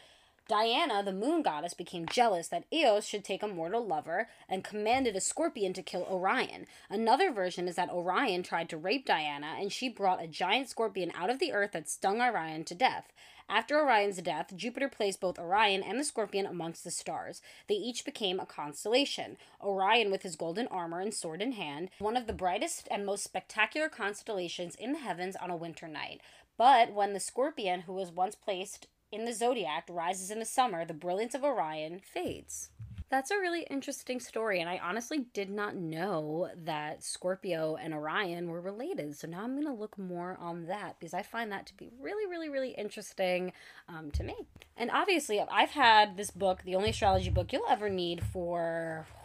Diana, 0.48 1.02
the 1.02 1.12
moon 1.12 1.42
goddess, 1.42 1.74
became 1.74 2.06
jealous 2.06 2.50
that 2.50 2.66
Eos 2.72 3.04
should 3.06 3.24
take 3.24 3.42
a 3.42 3.48
mortal 3.48 3.84
lover 3.84 4.30
and 4.48 4.64
commanded 4.64 5.16
a 5.16 5.22
scorpion 5.22 5.74
to 5.74 5.82
kill 5.82 6.04
Orion. 6.04 6.68
Another 6.88 7.32
version 7.32 7.68
is 7.68 7.78
that 7.78 7.90
Orion 7.90 8.44
tried 8.44 8.70
to 8.70 8.78
rape 8.78 9.08
Diana 9.08 9.56
and 9.60 9.72
she 9.74 9.90
brought 9.90 10.22
a 10.22 10.28
giant 10.28 10.70
scorpion 10.70 11.12
out 11.16 11.32
of 11.32 11.40
the 11.40 11.52
earth 11.52 11.72
that 11.72 11.90
stung 11.90 12.22
Orion 12.22 12.64
to 12.66 12.76
death. 12.76 13.12
After 13.48 13.80
Orion's 13.80 14.22
death, 14.22 14.56
Jupiter 14.56 14.90
placed 14.90 15.20
both 15.20 15.38
Orion 15.38 15.84
and 15.84 16.00
the 16.00 16.04
Scorpion 16.04 16.46
amongst 16.46 16.84
the 16.84 16.92
stars. 16.92 17.42
They 17.68 17.76
each 17.76 18.04
became 18.04 18.40
a 18.40 18.46
constellation. 18.46 19.38
Orion, 19.62 20.10
with 20.12 20.24
his 20.24 20.36
golden 20.36 20.68
armor 20.68 21.00
and 21.00 21.14
sword 21.14 21.42
in 21.42 21.52
hand, 21.52 21.90
one 22.00 22.18
of 22.18 22.26
the 22.26 22.34
brightest 22.34 22.88
and 22.90 23.06
most 23.06 23.24
spectacular 23.24 23.88
constellations 23.88 24.76
in 24.76 24.94
the 24.94 25.00
heavens 25.00 25.36
on 25.36 25.52
a 25.52 25.56
winter 25.56 25.88
night. 25.88 26.22
But 26.58 26.92
when 26.92 27.14
the 27.14 27.20
Scorpion, 27.20 27.82
who 27.82 27.94
was 27.94 28.12
once 28.12 28.36
placed 28.36 28.88
in 29.12 29.26
the 29.26 29.34
zodiac, 29.34 29.86
rises 29.90 30.32
in 30.32 30.40
the 30.40 30.46
summer, 30.46 30.84
the 30.84 30.94
brilliance 30.94 31.36
of 31.36 31.44
Orion 31.44 32.00
fades 32.00 32.70
that's 33.10 33.32
a 33.32 33.38
really 33.38 33.64
interesting 33.70 34.20
story. 34.20 34.60
And 34.60 34.70
I 34.70 34.80
honestly 34.84 35.26
did 35.34 35.50
not 35.50 35.76
know 35.76 36.50
that 36.64 37.04
Scorpio 37.04 37.76
and 37.76 37.94
Orion 37.94 38.50
were 38.50 38.62
related. 38.62 39.18
So 39.18 39.28
now 39.28 39.44
I'm 39.44 39.54
going 39.54 39.68
to 39.68 39.80
look 39.80 39.98
more 39.98 40.38
on 40.40 40.66
that 40.68 41.00
because 41.00 41.14
I 41.14 41.22
find 41.22 41.52
that 41.52 41.68
to 41.68 41.78
be 41.78 41.90
really, 42.00 42.26
really, 42.26 42.50
really 42.50 42.72
interesting 42.72 43.54
um, 43.88 44.12
to 44.12 44.24
me. 44.24 44.36
And 44.76 44.90
obviously, 44.92 45.40
I've 45.40 45.72
had 45.72 46.18
this 46.18 46.32
book, 46.32 46.64
the 46.64 46.76
only 46.76 46.90
astrology 46.90 47.30
book 47.30 47.54
you'll 47.54 47.70
ever 47.70 47.90
need 47.90 48.24
for. 48.24 49.06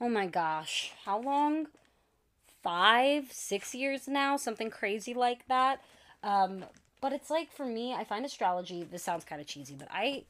Oh 0.00 0.08
my 0.08 0.26
gosh, 0.28 0.92
how 1.04 1.20
long? 1.20 1.66
Five, 2.62 3.32
six 3.32 3.74
years 3.74 4.06
now, 4.06 4.36
something 4.36 4.70
crazy 4.70 5.12
like 5.12 5.48
that. 5.48 5.80
Um, 6.22 6.66
but 7.00 7.12
it's 7.12 7.30
like 7.30 7.50
for 7.52 7.66
me, 7.66 7.94
I 7.94 8.04
find 8.04 8.24
astrology, 8.24 8.84
this 8.84 9.02
sounds 9.02 9.24
kind 9.24 9.40
of 9.40 9.48
cheesy, 9.48 9.74
but 9.74 9.88
I 9.90 10.22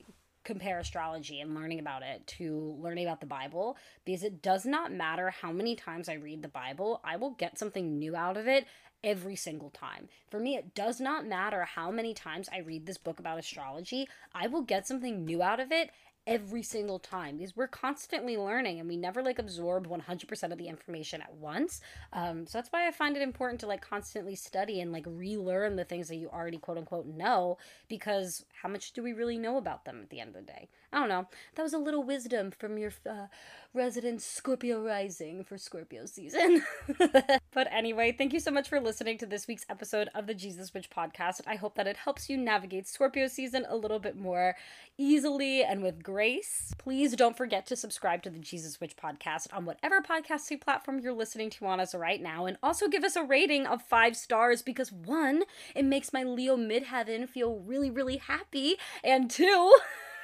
compare 0.48 0.78
astrology 0.78 1.40
and 1.40 1.54
learning 1.54 1.78
about 1.78 2.02
it 2.02 2.26
to 2.26 2.74
learning 2.80 3.06
about 3.06 3.20
the 3.20 3.26
Bible 3.26 3.76
because 4.06 4.22
it 4.22 4.40
does 4.40 4.64
not 4.64 4.90
matter 4.90 5.28
how 5.28 5.52
many 5.52 5.76
times 5.76 6.08
I 6.08 6.14
read 6.14 6.40
the 6.40 6.48
Bible, 6.48 7.02
I 7.04 7.16
will 7.16 7.32
get 7.32 7.58
something 7.58 7.98
new 7.98 8.16
out 8.16 8.38
of 8.38 8.48
it 8.48 8.66
every 9.04 9.36
single 9.36 9.68
time. 9.68 10.08
For 10.30 10.40
me, 10.40 10.56
it 10.56 10.74
does 10.74 11.00
not 11.00 11.26
matter 11.26 11.64
how 11.64 11.90
many 11.90 12.14
times 12.14 12.48
I 12.50 12.60
read 12.60 12.86
this 12.86 12.96
book 12.96 13.18
about 13.18 13.38
astrology, 13.38 14.08
I 14.34 14.46
will 14.46 14.62
get 14.62 14.86
something 14.88 15.22
new 15.22 15.42
out 15.42 15.60
of 15.60 15.70
it 15.70 15.90
every 16.28 16.62
single 16.62 16.98
time. 16.98 17.38
Because 17.38 17.56
we're 17.56 17.66
constantly 17.66 18.36
learning 18.36 18.78
and 18.78 18.88
we 18.88 18.96
never 18.96 19.22
like 19.22 19.38
absorb 19.38 19.88
100% 19.88 20.52
of 20.52 20.58
the 20.58 20.68
information 20.68 21.22
at 21.22 21.34
once. 21.34 21.80
Um, 22.12 22.46
so 22.46 22.58
that's 22.58 22.70
why 22.70 22.86
i 22.86 22.90
find 22.92 23.16
it 23.16 23.22
important 23.22 23.60
to 23.60 23.66
like 23.66 23.80
constantly 23.80 24.36
study 24.36 24.80
and 24.80 24.92
like 24.92 25.04
relearn 25.06 25.76
the 25.76 25.84
things 25.84 26.08
that 26.08 26.16
you 26.16 26.28
already 26.28 26.58
quote 26.58 26.78
unquote 26.78 27.06
know. 27.06 27.56
Because 27.88 28.44
how 28.62 28.68
much 28.68 28.92
do 28.92 29.02
we 29.02 29.12
really 29.12 29.38
know 29.38 29.56
about 29.56 29.84
them 29.86 30.00
at 30.02 30.10
the 30.10 30.20
end 30.20 30.28
of 30.28 30.46
the 30.46 30.52
day? 30.52 30.68
I 30.92 31.00
don't 31.00 31.08
know. 31.08 31.26
That 31.54 31.62
was 31.62 31.72
a 31.72 31.78
little 31.78 32.02
wisdom 32.02 32.50
from 32.50 32.78
your 32.78 32.92
uh, 33.08 33.26
resident 33.74 34.22
scorpio 34.22 34.82
rising 34.82 35.44
for 35.44 35.58
scorpio 35.58 36.06
season. 36.06 36.62
But 37.58 37.68
anyway 37.72 38.12
thank 38.12 38.32
you 38.32 38.40
so 38.40 38.50
much 38.50 38.68
for 38.68 38.78
listening 38.78 39.18
to 39.18 39.26
this 39.26 39.48
week's 39.48 39.66
episode 39.68 40.08
of 40.14 40.26
the 40.26 40.34
jesus 40.34 40.72
witch 40.72 40.90
podcast. 40.90 41.40
I 41.46 41.56
hope 41.56 41.74
that 41.74 41.86
it 41.86 41.96
helps 41.96 42.28
you 42.30 42.36
navigate 42.36 42.86
scorpio 42.86 43.26
season 43.26 43.66
a 43.68 43.76
little 43.76 43.98
bit 43.98 44.16
more 44.16 44.54
easily 44.96 45.64
and 45.64 45.82
with 45.82 46.02
grace. 46.18 46.74
Please 46.78 47.14
don't 47.14 47.36
forget 47.36 47.64
to 47.64 47.76
subscribe 47.76 48.24
to 48.24 48.28
the 48.28 48.40
Jesus 48.40 48.80
Witch 48.80 48.96
podcast 48.96 49.46
on 49.52 49.64
whatever 49.64 50.00
podcasting 50.00 50.60
platform 50.60 50.98
you're 50.98 51.12
listening 51.12 51.48
to 51.48 51.64
on 51.64 51.78
us 51.78 51.94
right 51.94 52.20
now. 52.20 52.44
And 52.44 52.56
also 52.60 52.88
give 52.88 53.04
us 53.04 53.14
a 53.14 53.22
rating 53.22 53.68
of 53.68 53.82
five 53.82 54.16
stars 54.16 54.60
because 54.60 54.90
one, 54.90 55.44
it 55.76 55.84
makes 55.84 56.12
my 56.12 56.24
Leo 56.24 56.56
midheaven 56.56 57.28
feel 57.28 57.60
really, 57.60 57.88
really 57.88 58.16
happy. 58.16 58.74
And 59.04 59.30
two, 59.30 59.72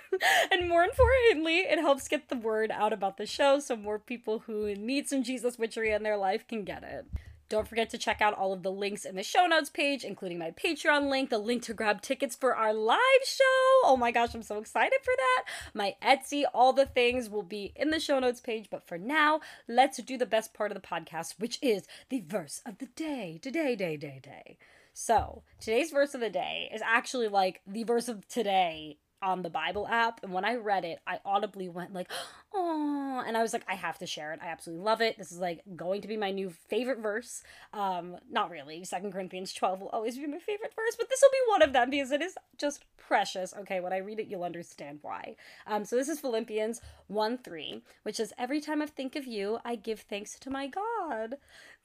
and 0.50 0.68
more 0.68 0.82
importantly, 0.82 1.58
it 1.58 1.78
helps 1.78 2.08
get 2.08 2.28
the 2.28 2.38
word 2.38 2.72
out 2.72 2.92
about 2.92 3.16
the 3.16 3.24
show 3.24 3.60
so 3.60 3.76
more 3.76 4.00
people 4.00 4.40
who 4.40 4.74
need 4.74 5.08
some 5.08 5.22
Jesus 5.22 5.60
witchery 5.60 5.92
in 5.92 6.02
their 6.02 6.16
life 6.16 6.44
can 6.48 6.64
get 6.64 6.82
it. 6.82 7.06
Don't 7.54 7.68
forget 7.68 7.90
to 7.90 7.98
check 7.98 8.20
out 8.20 8.34
all 8.34 8.52
of 8.52 8.64
the 8.64 8.72
links 8.72 9.04
in 9.04 9.14
the 9.14 9.22
show 9.22 9.46
notes 9.46 9.70
page, 9.70 10.02
including 10.02 10.40
my 10.40 10.50
Patreon 10.50 11.08
link, 11.08 11.30
the 11.30 11.38
link 11.38 11.62
to 11.62 11.72
grab 11.72 12.02
tickets 12.02 12.34
for 12.34 12.56
our 12.56 12.74
live 12.74 12.98
show. 13.24 13.44
Oh 13.84 13.96
my 13.96 14.10
gosh, 14.10 14.34
I'm 14.34 14.42
so 14.42 14.58
excited 14.58 14.98
for 15.04 15.14
that. 15.16 15.44
My 15.72 15.94
Etsy, 16.02 16.42
all 16.52 16.72
the 16.72 16.84
things 16.84 17.30
will 17.30 17.44
be 17.44 17.72
in 17.76 17.90
the 17.90 18.00
show 18.00 18.18
notes 18.18 18.40
page. 18.40 18.66
But 18.72 18.88
for 18.88 18.98
now, 18.98 19.40
let's 19.68 20.02
do 20.02 20.18
the 20.18 20.26
best 20.26 20.52
part 20.52 20.72
of 20.72 20.74
the 20.74 20.84
podcast, 20.84 21.34
which 21.38 21.60
is 21.62 21.84
the 22.08 22.24
verse 22.26 22.60
of 22.66 22.78
the 22.78 22.86
day. 22.86 23.38
Today, 23.40 23.76
day, 23.76 23.96
day, 23.96 24.18
day. 24.20 24.58
So, 24.92 25.44
today's 25.60 25.92
verse 25.92 26.12
of 26.12 26.22
the 26.22 26.30
day 26.30 26.68
is 26.74 26.82
actually 26.84 27.28
like 27.28 27.60
the 27.68 27.84
verse 27.84 28.08
of 28.08 28.26
today 28.26 28.98
on 29.24 29.42
the 29.42 29.50
Bible 29.50 29.88
app. 29.88 30.22
And 30.22 30.32
when 30.32 30.44
I 30.44 30.56
read 30.56 30.84
it, 30.84 31.00
I 31.06 31.18
audibly 31.24 31.68
went 31.68 31.94
like, 31.94 32.10
oh, 32.54 33.24
and 33.26 33.36
I 33.36 33.42
was 33.42 33.52
like, 33.52 33.64
I 33.66 33.74
have 33.74 33.98
to 33.98 34.06
share 34.06 34.32
it. 34.32 34.40
I 34.42 34.48
absolutely 34.48 34.84
love 34.84 35.00
it. 35.00 35.16
This 35.18 35.32
is 35.32 35.38
like 35.38 35.62
going 35.74 36.02
to 36.02 36.08
be 36.08 36.16
my 36.16 36.30
new 36.30 36.50
favorite 36.68 37.00
verse. 37.00 37.42
Um, 37.72 38.16
not 38.30 38.50
really. 38.50 38.84
Second 38.84 39.12
Corinthians 39.12 39.52
12 39.54 39.80
will 39.80 39.88
always 39.88 40.16
be 40.16 40.26
my 40.26 40.38
favorite 40.38 40.74
verse, 40.76 40.96
but 40.96 41.08
this 41.08 41.22
will 41.22 41.30
be 41.30 41.50
one 41.50 41.62
of 41.62 41.72
them 41.72 41.90
because 41.90 42.12
it 42.12 42.22
is 42.22 42.36
just 42.58 42.84
precious. 42.96 43.54
Okay, 43.60 43.80
when 43.80 43.92
I 43.92 43.98
read 43.98 44.20
it, 44.20 44.28
you'll 44.28 44.44
understand 44.44 44.98
why. 45.02 45.36
Um, 45.66 45.84
so 45.84 45.96
this 45.96 46.08
is 46.08 46.20
Philippians 46.20 46.80
1 47.08 47.38
3, 47.38 47.82
which 48.02 48.20
is 48.20 48.32
Every 48.38 48.60
time 48.60 48.82
I 48.82 48.86
think 48.86 49.16
of 49.16 49.26
you, 49.26 49.58
I 49.64 49.76
give 49.76 50.00
thanks 50.00 50.38
to 50.40 50.50
my 50.50 50.66
God. 50.66 51.36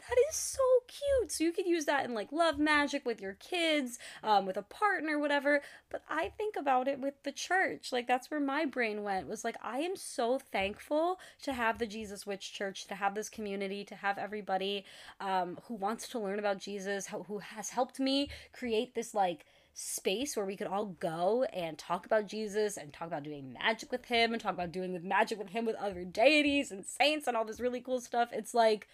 That 0.07 0.17
is 0.29 0.35
so 0.35 0.63
cute. 0.87 1.31
So 1.31 1.43
you 1.43 1.51
could 1.51 1.65
use 1.67 1.85
that 1.85 2.05
in 2.05 2.13
like 2.13 2.31
love 2.31 2.57
magic 2.57 3.05
with 3.05 3.21
your 3.21 3.33
kids, 3.33 3.99
um, 4.23 4.45
with 4.45 4.57
a 4.57 4.61
partner, 4.61 5.19
whatever. 5.19 5.61
But 5.89 6.03
I 6.09 6.29
think 6.37 6.55
about 6.55 6.87
it 6.87 6.99
with 6.99 7.15
the 7.23 7.31
church. 7.31 7.91
Like 7.91 8.07
that's 8.07 8.31
where 8.31 8.39
my 8.39 8.65
brain 8.65 9.03
went. 9.03 9.27
Was 9.27 9.43
like 9.43 9.57
I 9.61 9.79
am 9.79 9.95
so 9.95 10.39
thankful 10.39 11.19
to 11.43 11.53
have 11.53 11.79
the 11.79 11.85
Jesus 11.85 12.25
Witch 12.25 12.53
Church, 12.53 12.87
to 12.87 12.95
have 12.95 13.13
this 13.13 13.29
community, 13.29 13.83
to 13.85 13.95
have 13.95 14.17
everybody 14.17 14.85
um, 15.19 15.59
who 15.65 15.75
wants 15.75 16.07
to 16.09 16.19
learn 16.19 16.39
about 16.39 16.59
Jesus, 16.59 17.07
who 17.27 17.39
has 17.39 17.69
helped 17.69 17.99
me 17.99 18.29
create 18.53 18.95
this 18.95 19.13
like 19.13 19.45
space 19.73 20.35
where 20.35 20.45
we 20.45 20.57
could 20.57 20.67
all 20.67 20.87
go 20.99 21.43
and 21.53 21.77
talk 21.77 22.05
about 22.05 22.27
Jesus 22.27 22.77
and 22.77 22.91
talk 22.91 23.07
about 23.07 23.23
doing 23.23 23.53
magic 23.53 23.91
with 23.91 24.05
him 24.05 24.33
and 24.33 24.41
talk 24.41 24.53
about 24.53 24.71
doing 24.71 24.91
with 24.91 25.03
magic 25.03 25.37
with 25.37 25.49
him 25.49 25.65
with 25.65 25.75
other 25.75 26.03
deities 26.03 26.71
and 26.71 26.85
saints 26.85 27.27
and 27.27 27.37
all 27.37 27.45
this 27.45 27.59
really 27.59 27.79
cool 27.79 28.01
stuff. 28.01 28.29
It's 28.33 28.53
like 28.53 28.87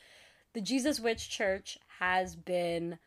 the 0.55 0.61
Jesus 0.61 1.01
Witch 1.01 1.29
Church 1.29 1.77
has 1.99 2.35
been 2.35 2.97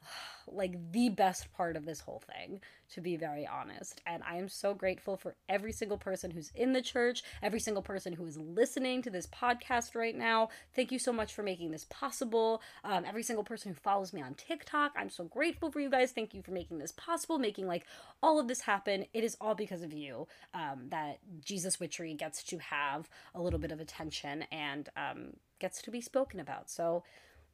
like 0.46 0.92
the 0.92 1.08
best 1.08 1.52
part 1.52 1.74
of 1.74 1.86
this 1.86 2.00
whole 2.00 2.22
thing, 2.32 2.60
to 2.92 3.00
be 3.00 3.16
very 3.16 3.46
honest. 3.46 4.00
And 4.06 4.22
I 4.22 4.36
am 4.36 4.48
so 4.48 4.74
grateful 4.74 5.16
for 5.16 5.34
every 5.48 5.72
single 5.72 5.98
person 5.98 6.30
who's 6.30 6.52
in 6.54 6.72
the 6.72 6.82
church, 6.82 7.24
every 7.42 7.58
single 7.58 7.82
person 7.82 8.12
who 8.12 8.24
is 8.26 8.38
listening 8.38 9.02
to 9.02 9.10
this 9.10 9.26
podcast 9.26 9.96
right 9.96 10.14
now. 10.14 10.50
Thank 10.76 10.92
you 10.92 11.00
so 11.00 11.12
much 11.12 11.34
for 11.34 11.42
making 11.42 11.72
this 11.72 11.86
possible. 11.90 12.62
Um, 12.84 13.04
every 13.04 13.24
single 13.24 13.42
person 13.42 13.72
who 13.72 13.80
follows 13.80 14.12
me 14.12 14.22
on 14.22 14.34
TikTok, 14.34 14.92
I'm 14.96 15.10
so 15.10 15.24
grateful 15.24 15.72
for 15.72 15.80
you 15.80 15.90
guys. 15.90 16.12
Thank 16.12 16.32
you 16.32 16.42
for 16.42 16.52
making 16.52 16.78
this 16.78 16.92
possible, 16.92 17.40
making 17.40 17.66
like 17.66 17.86
all 18.22 18.38
of 18.38 18.46
this 18.46 18.60
happen. 18.60 19.06
It 19.12 19.24
is 19.24 19.36
all 19.40 19.56
because 19.56 19.82
of 19.82 19.92
you 19.92 20.28
um, 20.52 20.90
that 20.90 21.18
Jesus 21.44 21.80
Witchery 21.80 22.14
gets 22.14 22.44
to 22.44 22.58
have 22.58 23.08
a 23.34 23.42
little 23.42 23.58
bit 23.58 23.72
of 23.72 23.80
attention 23.80 24.44
and 24.52 24.88
um, 24.96 25.32
gets 25.64 25.80
to 25.80 25.90
be 25.90 26.02
spoken 26.02 26.40
about. 26.40 26.68
So 26.68 27.04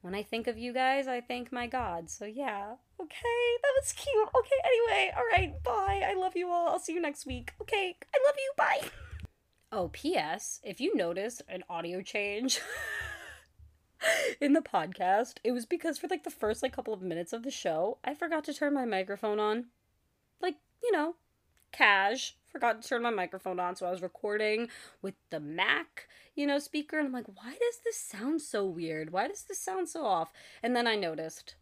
when 0.01 0.13
I 0.13 0.21
think 0.21 0.47
of 0.47 0.57
you 0.57 0.73
guys, 0.73 1.07
I 1.07 1.21
thank 1.21 1.49
my 1.49 1.65
God. 1.65 2.09
So 2.09 2.25
yeah, 2.25 2.75
okay, 2.99 3.45
that 3.61 3.73
was 3.79 3.93
cute. 3.93 4.29
Okay, 4.37 4.59
anyway, 4.65 5.13
all 5.15 5.23
right, 5.31 5.63
bye. 5.63 6.05
I 6.05 6.13
love 6.13 6.35
you 6.35 6.49
all. 6.49 6.67
I'll 6.67 6.79
see 6.79 6.91
you 6.93 6.99
next 7.01 7.25
week. 7.25 7.53
Okay, 7.61 7.95
I 8.13 8.17
love 8.27 8.35
you. 8.37 8.51
Bye. 8.57 8.89
Oh, 9.71 9.89
P.S. 9.93 10.59
If 10.61 10.81
you 10.81 10.93
notice 10.93 11.41
an 11.47 11.63
audio 11.69 12.01
change 12.01 12.59
in 14.41 14.51
the 14.51 14.59
podcast, 14.59 15.35
it 15.45 15.53
was 15.53 15.65
because 15.65 15.97
for 15.97 16.09
like 16.09 16.25
the 16.25 16.29
first 16.29 16.61
like 16.61 16.73
couple 16.73 16.93
of 16.93 17.01
minutes 17.01 17.31
of 17.31 17.43
the 17.43 17.49
show, 17.49 17.97
I 18.03 18.13
forgot 18.13 18.43
to 18.43 18.53
turn 18.53 18.73
my 18.73 18.83
microphone 18.83 19.39
on. 19.39 19.67
Like, 20.41 20.55
you 20.83 20.91
know, 20.91 21.15
cash 21.71 22.35
forgot 22.47 22.81
to 22.81 22.87
turn 22.87 23.01
my 23.01 23.09
microphone 23.09 23.59
on 23.59 23.75
so 23.75 23.85
i 23.85 23.91
was 23.91 24.01
recording 24.01 24.67
with 25.01 25.15
the 25.29 25.39
mac 25.39 26.07
you 26.35 26.45
know 26.45 26.59
speaker 26.59 26.97
and 26.97 27.07
i'm 27.07 27.13
like 27.13 27.27
why 27.27 27.51
does 27.51 27.79
this 27.83 27.97
sound 27.97 28.41
so 28.41 28.65
weird 28.65 29.11
why 29.11 29.27
does 29.27 29.43
this 29.43 29.59
sound 29.59 29.87
so 29.87 30.05
off 30.05 30.31
and 30.61 30.75
then 30.75 30.87
i 30.87 30.95
noticed 30.95 31.55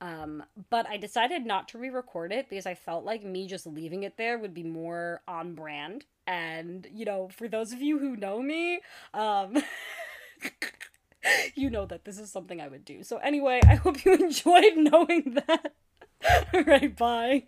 um, 0.00 0.42
but 0.68 0.86
I 0.86 0.98
decided 0.98 1.46
not 1.46 1.68
to 1.68 1.78
re 1.78 1.88
record 1.88 2.32
it 2.32 2.48
because 2.50 2.66
I 2.66 2.74
felt 2.74 3.04
like 3.04 3.24
me 3.24 3.46
just 3.46 3.66
leaving 3.66 4.02
it 4.02 4.16
there 4.16 4.38
would 4.38 4.52
be 4.52 4.62
more 4.62 5.22
on 5.26 5.54
brand. 5.54 6.04
And, 6.26 6.86
you 6.92 7.04
know, 7.04 7.28
for 7.32 7.48
those 7.48 7.72
of 7.72 7.80
you 7.80 7.98
who 7.98 8.16
know 8.16 8.42
me, 8.42 8.80
um, 9.14 9.56
you 11.54 11.70
know 11.70 11.86
that 11.86 12.04
this 12.04 12.18
is 12.18 12.30
something 12.30 12.60
I 12.60 12.68
would 12.68 12.84
do. 12.84 13.02
So, 13.04 13.18
anyway, 13.18 13.60
I 13.66 13.76
hope 13.76 14.04
you 14.04 14.14
enjoyed 14.20 14.76
knowing 14.76 15.40
that. 15.46 15.74
All 16.52 16.62
right, 16.62 16.94
bye. 16.94 17.44